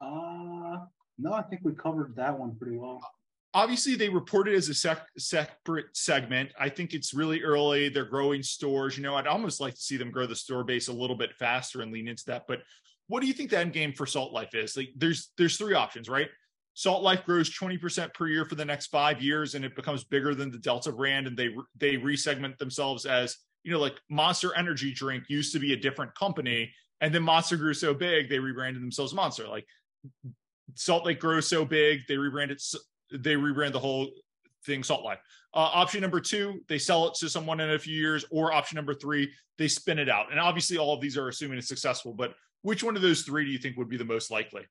[0.00, 0.84] Uh
[1.20, 3.00] no i think we covered that one pretty well.
[3.54, 6.52] Obviously they report it as a sec- separate segment.
[6.60, 7.88] I think it's really early.
[7.88, 10.88] They're growing stores you know i'd almost like to see them grow the store base
[10.88, 12.60] a little bit faster and lean into that but
[13.08, 14.76] what do you think the end game for Salt Life is?
[14.76, 16.28] Like, there's there's three options, right?
[16.74, 20.34] Salt Life grows 20% per year for the next five years, and it becomes bigger
[20.34, 24.92] than the Delta brand, and they they resegment themselves as you know, like Monster Energy
[24.92, 28.82] drink used to be a different company, and then Monster grew so big they rebranded
[28.82, 29.48] themselves Monster.
[29.48, 29.66] Like
[30.74, 32.60] Salt Life grows so big they rebranded
[33.10, 34.08] they rebrand the whole
[34.64, 35.18] thing Salt Life.
[35.54, 38.76] Uh, option number two, they sell it to someone in a few years, or option
[38.76, 40.30] number three, they spin it out.
[40.30, 42.12] And obviously, all of these are assuming it's successful.
[42.12, 44.66] But which one of those three do you think would be the most likely?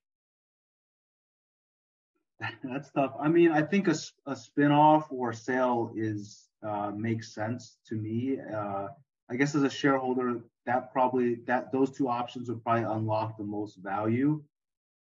[2.62, 3.14] That's tough.
[3.18, 3.96] I mean, I think a,
[4.26, 8.38] a spinoff or sale is uh, makes sense to me.
[8.40, 8.88] Uh,
[9.30, 13.44] I guess as a shareholder, that probably that those two options would probably unlock the
[13.44, 14.42] most value.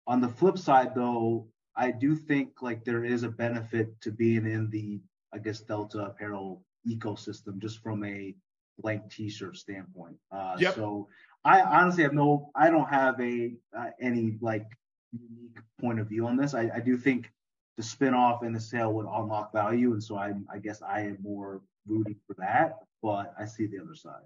[0.07, 4.47] On the flip side, though, I do think like there is a benefit to being
[4.47, 5.01] in the
[5.33, 8.35] I guess Delta apparel ecosystem just from a
[8.79, 10.17] blank T-shirt standpoint.
[10.31, 10.75] Uh, yep.
[10.75, 11.09] So
[11.45, 14.67] I honestly have no, I don't have a uh, any like
[15.13, 16.55] unique point of view on this.
[16.55, 17.31] I, I do think
[17.77, 21.19] the spinoff and the sale would unlock value, and so I, I guess I am
[21.23, 22.79] more rooting for that.
[23.03, 24.25] But I see the other side.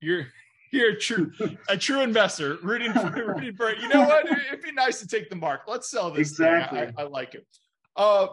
[0.00, 0.26] You're
[0.70, 1.32] you're a true
[1.68, 4.26] a true investor rooting for rooting for You know what?
[4.26, 5.62] It'd be nice to take the mark.
[5.66, 6.30] Let's sell this.
[6.30, 6.80] Exactly.
[6.80, 7.46] I, I, like it.
[7.96, 8.28] Uh,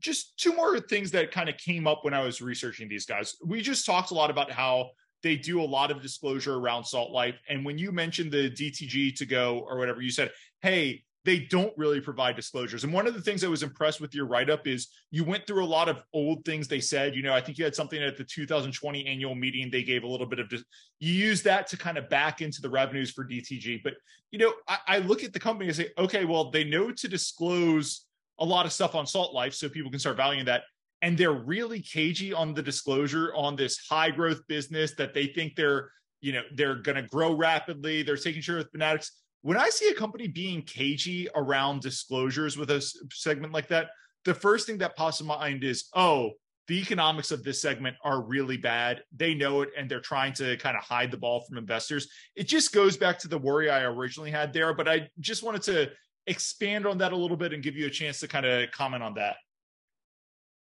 [0.00, 3.36] just two more things that kind of came up when I was researching these guys.
[3.44, 4.90] We just talked a lot about how
[5.26, 7.34] they do a lot of disclosure around Salt Life.
[7.48, 10.30] And when you mentioned the DTG2Go or whatever, you said,
[10.62, 12.84] hey, they don't really provide disclosures.
[12.84, 15.44] And one of the things I was impressed with your write up is you went
[15.44, 17.16] through a lot of old things they said.
[17.16, 19.68] You know, I think you had something at the 2020 annual meeting.
[19.68, 20.52] They gave a little bit of,
[21.00, 23.82] you use that to kind of back into the revenues for DTG.
[23.82, 23.94] But,
[24.30, 27.08] you know, I, I look at the company and say, okay, well, they know to
[27.08, 28.06] disclose
[28.38, 30.62] a lot of stuff on Salt Life so people can start valuing that
[31.06, 35.54] and they're really cagey on the disclosure on this high growth business that they think
[35.54, 39.68] they're you know they're going to grow rapidly they're taking share with fanatics when i
[39.68, 42.80] see a company being cagey around disclosures with a
[43.12, 43.90] segment like that
[44.24, 46.30] the first thing that pops in my mind is oh
[46.66, 49.00] the economics of this segment are really bad.
[49.14, 52.08] They know it and they're trying to kind of hide the ball from investors.
[52.34, 55.62] It just goes back to the worry I originally had there, but I just wanted
[55.62, 55.90] to
[56.26, 59.04] expand on that a little bit and give you a chance to kind of comment
[59.04, 59.36] on that.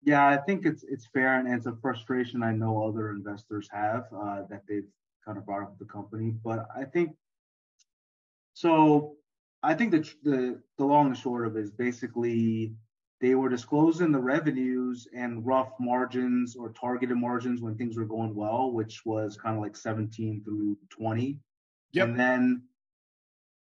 [0.06, 4.06] Yeah, I think it's it's fair and it's a frustration I know other investors have
[4.16, 4.88] uh, that they've
[5.26, 6.36] kind of brought up the company.
[6.44, 7.16] But I think
[8.54, 9.16] so.
[9.64, 12.76] I think the the the long and short of it is basically
[13.20, 18.36] they were disclosing the revenues and rough margins or targeted margins when things were going
[18.36, 21.40] well, which was kind of like 17 through 20.
[21.94, 22.10] Yep.
[22.10, 22.62] And then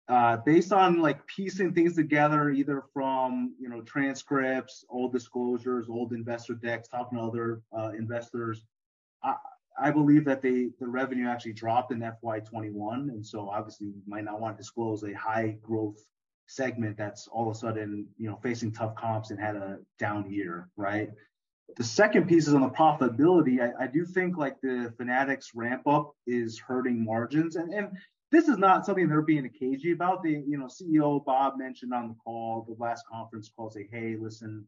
[0.09, 6.13] uh, based on like piecing things together, either from you know transcripts, old disclosures, old
[6.13, 8.65] investor decks, talking to other uh, investors,
[9.23, 9.35] I,
[9.81, 14.25] I believe that they the revenue actually dropped in FY21, and so obviously you might
[14.25, 16.03] not want to disclose a high growth
[16.47, 20.31] segment that's all of a sudden you know facing tough comps and had a down
[20.31, 21.11] year, right?
[21.77, 23.61] The second piece is on the profitability.
[23.61, 27.91] I, I do think like the Fanatics ramp up is hurting margins, and and
[28.31, 30.23] this is not something they're being cagey about.
[30.23, 34.17] The you know CEO Bob mentioned on the call, the last conference call, say, hey,
[34.21, 34.67] listen,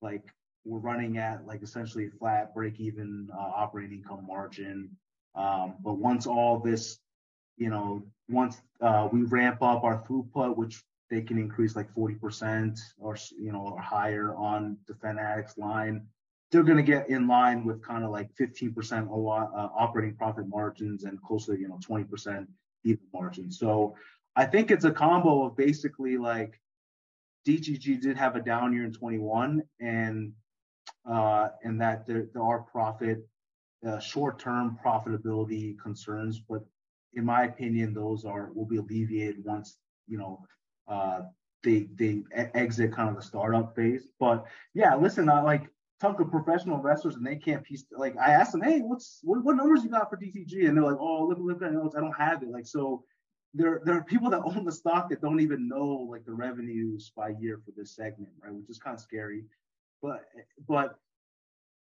[0.00, 0.22] like
[0.64, 4.90] we're running at like essentially flat break even uh, operating income margin.
[5.34, 6.98] Um, but once all this,
[7.56, 12.78] you know, once uh, we ramp up our throughput, which they can increase like 40%
[12.98, 16.06] or you know or higher on the Fanatics line,
[16.50, 21.04] they're going to get in line with kind of like 15% uh, operating profit margins
[21.04, 22.46] and close to you know 20%
[22.86, 23.50] EBIT margin.
[23.50, 23.96] So
[24.36, 26.60] I think it's a combo of basically like
[27.46, 30.32] DTG did have a down year in 21 and
[31.08, 33.26] uh, and that there, there are profit
[33.86, 36.64] uh, short-term profitability concerns, but
[37.14, 39.76] in my opinion, those are will be alleviated once
[40.06, 40.44] you know
[40.88, 41.22] uh,
[41.62, 42.22] they they
[42.54, 44.08] exit kind of the startup phase.
[44.18, 45.68] But yeah, listen, I like
[46.02, 49.42] talk to professional investors and they can't piece like I asked them, hey, what's what,
[49.44, 50.68] what numbers you got for DTG?
[50.68, 51.94] And they're like, oh, look, look at notes.
[51.96, 52.50] I don't have it.
[52.50, 53.04] Like so
[53.54, 57.12] there there are people that own the stock that don't even know like the revenues
[57.16, 58.52] by year for this segment, right?
[58.52, 59.44] Which is kind of scary.
[60.02, 60.24] But
[60.68, 60.98] but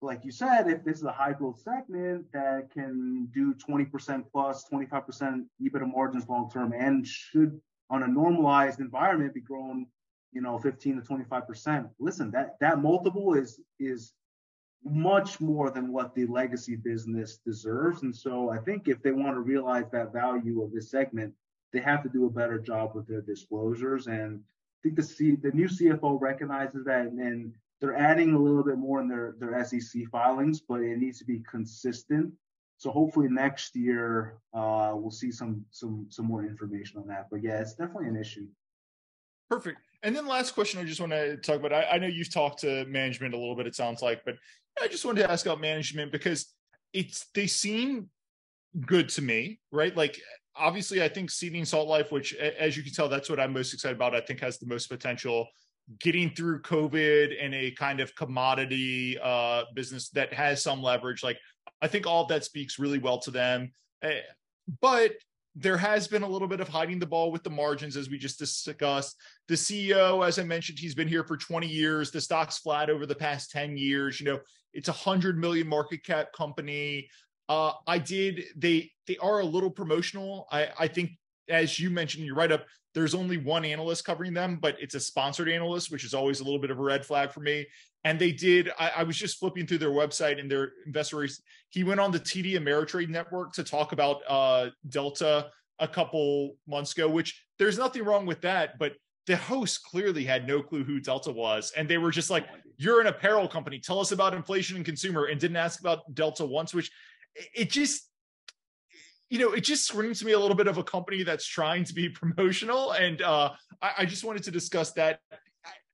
[0.01, 4.65] like you said, if this is a high growth segment that can do 20% plus,
[4.72, 7.59] 25% EBITDA margins long term and should
[7.89, 9.88] on a normalized environment be growing
[10.38, 11.88] you know 15 to 25 percent.
[12.00, 14.14] Listen that that multiple is is
[14.84, 18.04] much more than what the legacy business deserves.
[18.04, 21.34] And so i think if they want to realize that value of this segment
[21.74, 24.06] they have to do a better job with their disclosures.
[24.06, 28.40] And i think the C, the new cfo recognizes that and, and they're adding a
[28.40, 32.32] little bit more in their their sec filings but it needs to be consistent.
[32.78, 37.26] So hopefully next year uh, we'll see some some some more information on that.
[37.32, 38.48] But yeah it's definitely an issue.
[39.50, 39.87] Perfect.
[40.04, 41.74] And then last question I just want to talk about.
[41.74, 44.36] I, I, know you've talked to management a little bit, it sounds like, but
[44.82, 46.54] I just wanted to ask about management because
[46.93, 48.10] it's they seem
[48.86, 49.95] good to me, right?
[49.95, 50.20] Like
[50.56, 53.74] obviously I think seeding salt life, which as you can tell, that's what I'm most
[53.74, 55.48] excited about, I think has the most potential
[56.00, 61.24] getting through COVID in a kind of commodity uh, business that has some leverage.
[61.24, 61.38] Like
[61.82, 63.72] I think all of that speaks really well to them.
[64.02, 64.20] Eh,
[64.82, 65.14] but
[65.60, 68.18] there has been a little bit of hiding the ball with the margins, as we
[68.20, 69.16] just discussed.
[69.47, 72.12] The CEO, as I mentioned, he's been here for 20 years.
[72.12, 74.20] The stock's flat over the past 10 years.
[74.20, 74.39] You know,
[74.74, 77.10] it's a hundred million market cap company.
[77.49, 78.43] Uh, I did.
[78.55, 80.47] They they are a little promotional.
[80.51, 81.12] I I think,
[81.50, 82.66] as you mentioned, in your write up.
[82.93, 86.43] There's only one analyst covering them, but it's a sponsored analyst, which is always a
[86.43, 87.68] little bit of a red flag for me.
[88.04, 88.72] And they did.
[88.80, 91.28] I, I was just flipping through their website and their investor.
[91.70, 96.93] He went on the TD Ameritrade network to talk about uh, Delta a couple months
[96.93, 98.80] ago, which there's nothing wrong with that.
[98.80, 98.93] But
[99.28, 101.72] the host clearly had no clue who Delta was.
[101.76, 103.80] And they were just like, You're an apparel company.
[103.80, 106.89] Tell us about inflation and consumer, and didn't ask about Delta once, which
[107.54, 108.07] it just,
[109.30, 111.84] you know, it just screams to me a little bit of a company that's trying
[111.86, 112.91] to be promotional.
[112.93, 113.51] And uh,
[113.82, 115.19] I, I just wanted to discuss that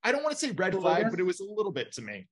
[0.03, 2.27] I don't want to say red flag, but it was a little bit to me.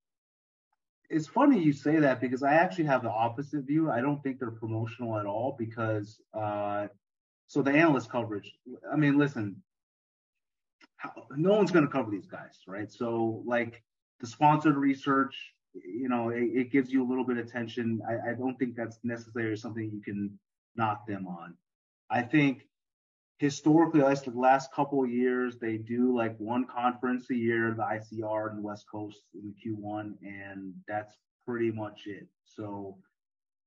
[1.10, 3.90] It's funny you say that because I actually have the opposite view.
[3.92, 6.88] I don't think they're promotional at all because uh,
[7.48, 8.50] so the analyst coverage.
[8.92, 9.62] I mean, listen,
[10.98, 12.92] how, no one's going to cover these guys, right?
[12.92, 13.84] So like
[14.20, 15.36] the sponsored research,
[15.74, 18.02] you know, it, it gives you a little bit of attention.
[18.08, 20.38] I, I don't think that's necessarily something you can
[20.76, 21.56] knock them on.
[22.10, 22.68] I think
[23.38, 27.84] historically, least the last couple of years, they do like one conference a year, the
[27.84, 32.28] ICR in the West Coast in Q1, and that's pretty much it.
[32.44, 32.98] So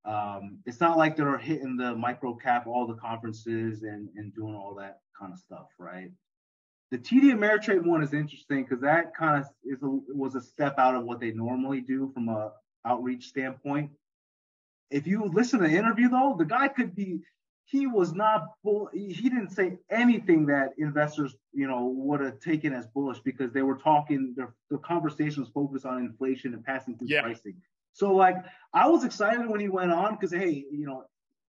[0.04, 4.54] um, it's not like they're hitting the micro cap, all the conferences and, and doing
[4.54, 6.10] all that kind of stuff, right?
[6.90, 10.78] The TD Ameritrade one is interesting because that kind of is a, was a step
[10.78, 12.52] out of what they normally do from a,
[12.86, 13.90] outreach standpoint.
[14.90, 17.20] If you listen to the interview though, the guy could be
[17.66, 22.72] he was not bull he didn't say anything that investors you know would have taken
[22.72, 26.96] as bullish because they were talking their the conversation was focused on inflation and passing
[26.96, 27.22] through yeah.
[27.22, 27.54] pricing
[27.92, 28.36] so like
[28.72, 31.04] i was excited when he went on because hey you know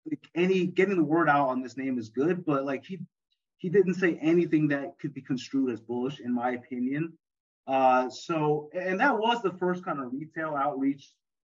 [0.09, 2.99] like any getting the word out on this name is good but like he
[3.57, 7.11] he didn't say anything that could be construed as bullish in my opinion
[7.67, 11.09] uh so and that was the first kind of retail outreach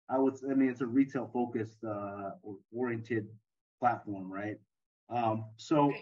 [0.09, 2.31] i would i mean it's a retail focused uh
[2.71, 3.27] oriented
[3.79, 4.57] platform, right?
[5.09, 5.93] Um, so,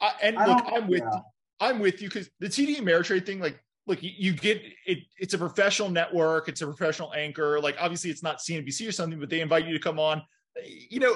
[0.00, 1.20] I, and I look, I'm with yeah.
[1.60, 4.98] I'm with you because the TD Ameritrade thing, like, look, you, you get it.
[5.18, 6.48] It's a professional network.
[6.48, 7.60] It's a professional anchor.
[7.60, 10.22] Like, obviously, it's not CNBC or something, but they invite you to come on.
[10.90, 11.14] You know,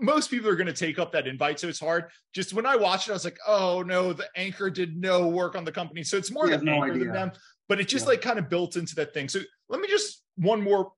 [0.00, 2.06] most people are going to take up that invite, so it's hard.
[2.34, 5.54] Just when I watched it, I was like, oh no, the anchor did no work
[5.54, 7.04] on the company, so it's more the no anchor idea.
[7.04, 7.32] than them.
[7.68, 8.10] But it just yeah.
[8.10, 9.28] like kind of built into that thing.
[9.28, 10.92] So let me just one more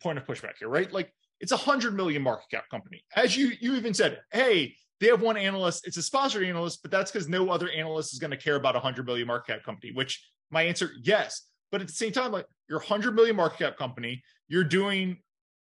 [0.00, 0.92] point of pushback here, right?
[0.92, 3.04] Like it's a hundred million market cap company.
[3.16, 5.86] As you you even said, hey, they have one analyst.
[5.86, 8.76] It's a sponsored analyst, but that's because no other analyst is going to care about
[8.76, 9.92] a hundred million market cap company.
[9.92, 11.42] Which my answer, yes.
[11.72, 15.18] But at the same time, like you're a hundred million market cap company, you're doing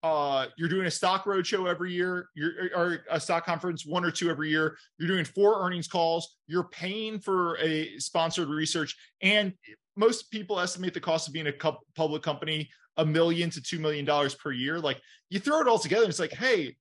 [0.04, 4.12] uh, you're doing a stock roadshow every year, you're or a stock conference one or
[4.12, 4.76] two every year.
[5.00, 6.36] You're doing four earnings calls.
[6.48, 9.54] You're paying for a sponsored research, and
[9.96, 11.54] most people estimate the cost of being a
[11.96, 14.80] public company a million to two million dollars per year.
[14.80, 16.76] Like you throw it all together, and it's like, hey,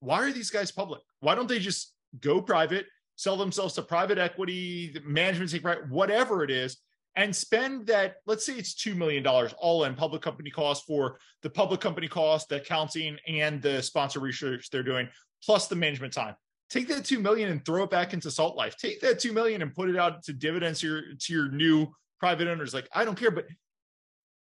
[0.00, 1.02] why are these guys public?
[1.20, 2.86] Why don't they just go private,
[3.16, 6.78] sell themselves to private equity, management right, whatever it is,
[7.16, 11.50] and spend that, let's say it's $2 million all in public company costs for the
[11.50, 15.08] public company cost, the accounting, and the sponsor research they're doing,
[15.44, 16.34] plus the management time.
[16.70, 18.76] Take that two million and throw it back into Salt Life.
[18.76, 21.88] Take that two million and put it out to dividends to your to your new
[22.20, 22.72] private owners.
[22.72, 23.46] Like, I don't care, but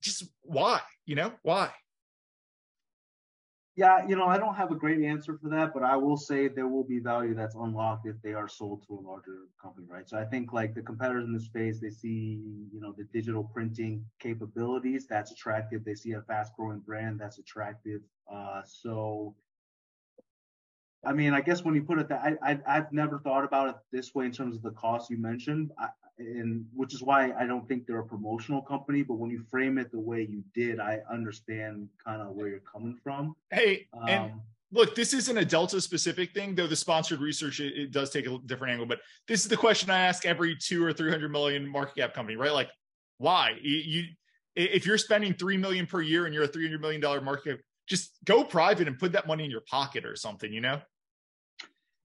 [0.01, 0.81] just why?
[1.07, 1.71] You know, why?
[3.77, 6.47] Yeah, you know, I don't have a great answer for that, but I will say
[6.47, 10.09] there will be value that's unlocked if they are sold to a larger company, right?
[10.09, 12.41] So I think like the competitors in the space, they see,
[12.73, 15.85] you know, the digital printing capabilities that's attractive.
[15.85, 18.01] They see a fast growing brand that's attractive.
[18.29, 19.35] Uh, so,
[21.05, 23.69] I mean, I guess when you put it that, I, I have never thought about
[23.69, 25.71] it this way in terms of the cost you mentioned.
[26.19, 29.03] And which is why I don't think they're a promotional company.
[29.03, 32.59] But when you frame it the way you did, I understand kind of where you're
[32.59, 33.35] coming from.
[33.51, 34.31] Hey, um, and
[34.71, 36.67] look, this isn't a Delta specific thing, though.
[36.67, 38.85] The sponsored research it, it, does take a different angle.
[38.85, 42.13] But this is the question I ask every two or three hundred million market cap
[42.13, 42.53] company, right?
[42.53, 42.69] Like,
[43.17, 44.03] why you,
[44.55, 47.61] if you're spending three million per year and you're a three hundred million dollar market,
[47.87, 50.81] just go private and put that money in your pocket or something, you know?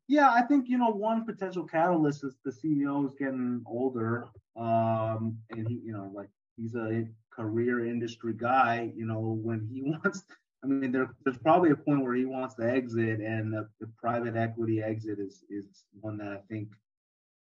[0.09, 5.39] Yeah, I think you know one potential catalyst is the CEO is getting older, um,
[5.51, 8.93] and he, you know, like he's a career industry guy.
[8.95, 10.25] You know, when he wants,
[10.65, 13.89] I mean, there, there's probably a point where he wants to exit, and the, the
[13.99, 16.69] private equity exit is is one that I think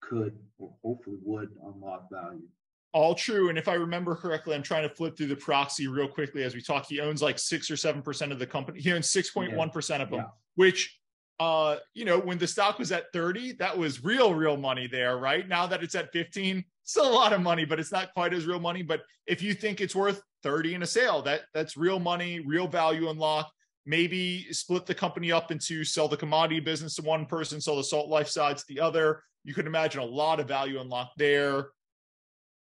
[0.01, 2.49] could or hopefully would unlock value.
[2.93, 3.49] All true.
[3.49, 6.55] And if I remember correctly, I'm trying to flip through the proxy real quickly as
[6.55, 6.87] we talk.
[6.87, 8.81] He owns like six or seven percent of the company.
[8.81, 10.27] He owns 6.1% of them, yeah.
[10.55, 10.97] which
[11.41, 15.19] uh, you know, when the stock was at 30, that was real, real money there,
[15.19, 15.49] right?
[15.49, 18.47] Now that it's at 15, still a lot of money, but it's not quite as
[18.47, 18.83] real money.
[18.83, 22.69] But if you think it's worth 30 in a sale, that that's real money, real
[22.69, 23.51] value unlock.
[23.87, 27.85] Maybe split the company up into sell the commodity business to one person, sell the
[27.85, 29.23] salt life side to the other.
[29.43, 31.69] You could imagine a lot of value unlock there.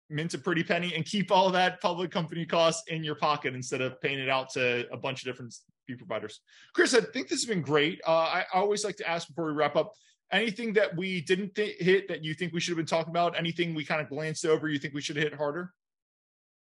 [0.10, 3.82] Mint a pretty penny and keep all that public company costs in your pocket instead
[3.82, 5.54] of paying it out to a bunch of different
[5.98, 6.42] providers.
[6.74, 8.02] Chris, I think this has been great.
[8.06, 9.94] Uh, I, always like to ask before we wrap up
[10.32, 13.38] anything that we didn't th- hit that you think we should have been talking about,
[13.38, 15.74] anything we kind of glanced over you think we should hit harder?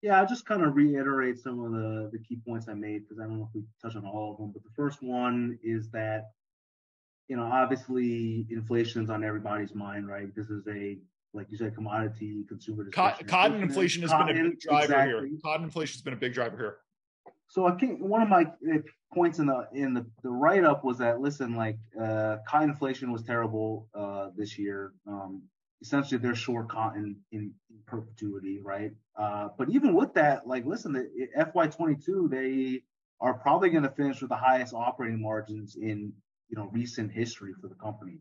[0.02, 3.20] Yeah, I'll just kind of reiterate some of the, the key points I made because
[3.20, 4.52] I don't know if we touch on all of them.
[4.54, 6.32] But the first one is that,
[7.28, 10.34] you know, obviously inflation's on everybody's mind, right?
[10.36, 10.98] This is a
[11.34, 12.86] like you said, commodity consumer.
[12.92, 15.30] Cotton, cotton inflation has cotton, been a big driver exactly.
[15.30, 15.40] here.
[15.44, 16.78] Cotton inflation has been a big driver here.
[17.58, 18.82] So I think one of my eh,
[19.12, 23.12] points in the in the, the write up was that listen, like uh, cotton inflation
[23.12, 24.94] was terrible uh, this year.
[25.08, 25.42] Um,
[25.82, 27.54] essentially, they're short cotton in, in
[27.88, 28.92] perpetuity, right?
[29.16, 32.84] Uh, but even with that, like listen, the FY22 they
[33.20, 36.14] are probably going to finish with the highest operating margins in
[36.50, 38.20] you know recent history for the company.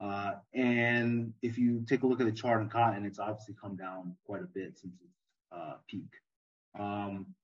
[0.00, 3.76] Uh, and if you take a look at the chart in cotton, it's obviously come
[3.76, 5.14] down quite a bit since its
[5.52, 6.10] uh, peak.
[6.76, 7.36] Um,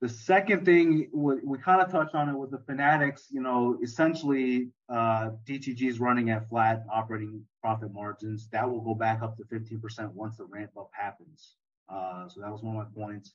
[0.00, 4.68] the second thing we, kind of touched on it with the Fanatics, you know, essentially
[4.90, 8.48] uh, DTG is running at flat operating profit margins.
[8.52, 11.54] That will go back up to 15% once the ramp up happens.
[11.88, 13.32] Uh, so that was one of my points.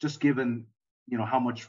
[0.00, 0.66] Just given
[1.08, 1.68] you know, how much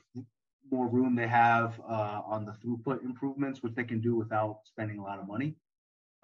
[0.70, 5.00] more room they have uh, on the throughput improvements, which they can do without spending
[5.00, 5.56] a lot of money.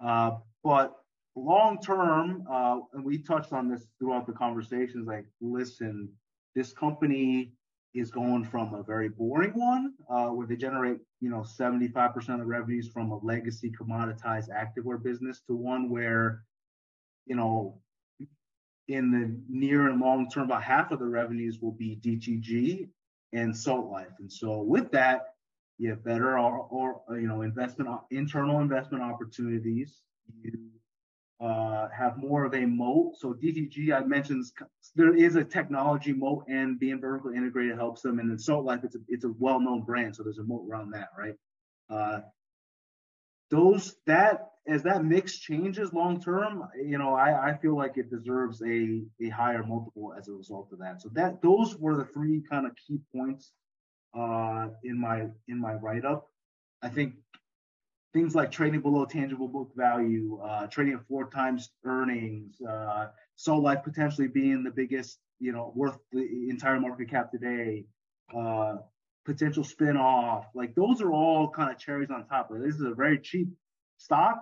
[0.04, 0.32] Uh,
[0.62, 0.96] but
[1.34, 6.08] long term, uh, and we touched on this throughout the conversations, like, listen,
[6.54, 7.52] this company
[7.96, 12.46] is going from a very boring one uh, where they generate, you know, 75% of
[12.46, 16.42] revenues from a legacy commoditized activewear business to one where,
[17.26, 17.80] you know,
[18.88, 22.88] in the near and long term, about half of the revenues will be DTG
[23.32, 24.12] and Salt Life.
[24.20, 25.34] And so with that,
[25.78, 30.00] you have better or, or you know investment internal investment opportunities.
[30.42, 30.52] You
[31.40, 33.16] uh, have more of a moat.
[33.18, 34.44] So DTG, I mentioned
[34.94, 38.18] there is a technology moat, and being vertically integrated helps them.
[38.18, 40.92] And in Salt Life, it's a, it's a well-known brand, so there's a moat around
[40.92, 41.34] that, right?
[41.90, 42.20] Uh,
[43.50, 48.10] those that as that mix changes long term, you know, I, I feel like it
[48.10, 51.00] deserves a a higher multiple as a result of that.
[51.00, 53.52] So that those were the three kind of key points
[54.18, 56.28] uh, in my in my write up.
[56.82, 57.14] I think
[58.16, 63.08] things like trading below tangible book value, uh, trading at four times earnings, uh,
[63.46, 67.84] Life potentially being the biggest, you know, worth the entire market cap today,
[68.34, 68.76] uh,
[69.26, 70.46] potential spin off.
[70.54, 72.48] Like those are all kind of cherries on top.
[72.50, 73.48] Like, this is a very cheap
[73.98, 74.40] stock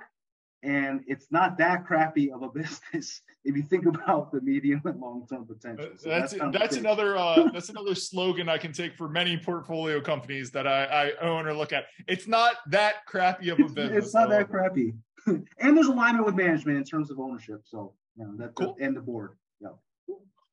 [0.65, 4.99] and it's not that crappy of a business if you think about the medium and
[4.99, 5.91] long term potential.
[5.97, 10.01] So that's that's, that's another uh, that's another slogan I can take for many portfolio
[10.01, 11.85] companies that I, I own or look at.
[12.09, 14.07] It's not that crappy of a business.
[14.07, 14.95] It's not that crappy,
[15.27, 17.61] and there's alignment with management in terms of ownership.
[17.65, 18.77] So you know, that's cool.
[18.81, 19.37] and the board.
[19.61, 19.69] Yeah.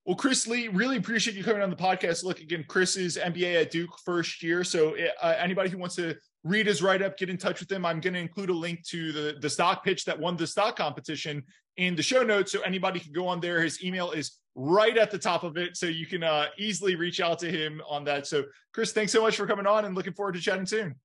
[0.05, 2.23] Well, Chris Lee, really appreciate you coming on the podcast.
[2.23, 4.63] Look, again, Chris is MBA at Duke first year.
[4.63, 7.85] So uh, anybody who wants to read his write up, get in touch with him.
[7.85, 10.75] I'm going to include a link to the, the stock pitch that won the stock
[10.75, 11.43] competition
[11.77, 12.51] in the show notes.
[12.51, 13.61] So anybody can go on there.
[13.61, 15.77] His email is right at the top of it.
[15.77, 18.25] So you can uh, easily reach out to him on that.
[18.27, 20.95] So, Chris, thanks so much for coming on and looking forward to chatting soon.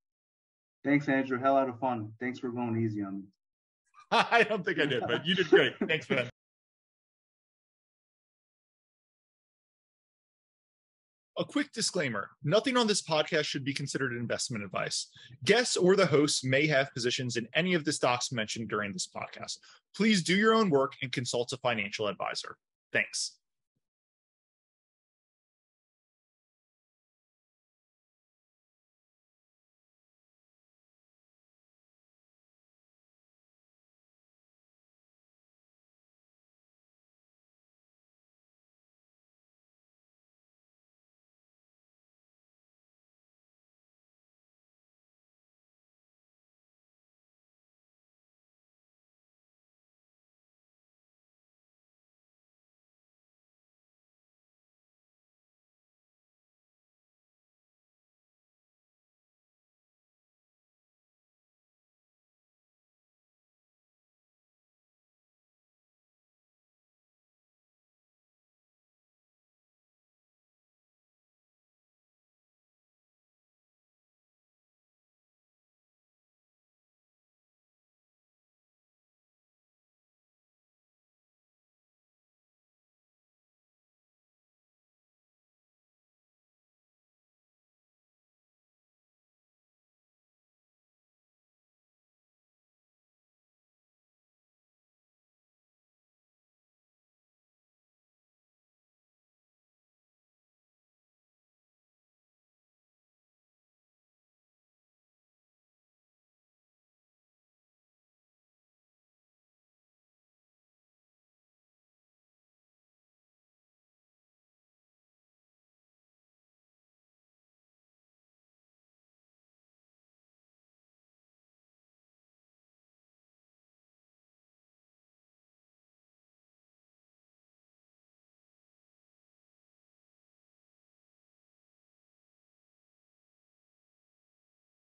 [0.85, 1.39] Thanks, Andrew.
[1.39, 2.13] Hell out of fun.
[2.21, 3.25] Thanks for going easy on me.
[4.11, 5.75] I don't think I did, but you did great.
[5.87, 6.31] Thanks, man.
[11.39, 15.09] A quick disclaimer nothing on this podcast should be considered investment advice.
[15.45, 19.07] Guests or the hosts may have positions in any of the stocks mentioned during this
[19.07, 19.59] podcast.
[19.95, 22.57] Please do your own work and consult a financial advisor.
[22.91, 23.33] Thanks.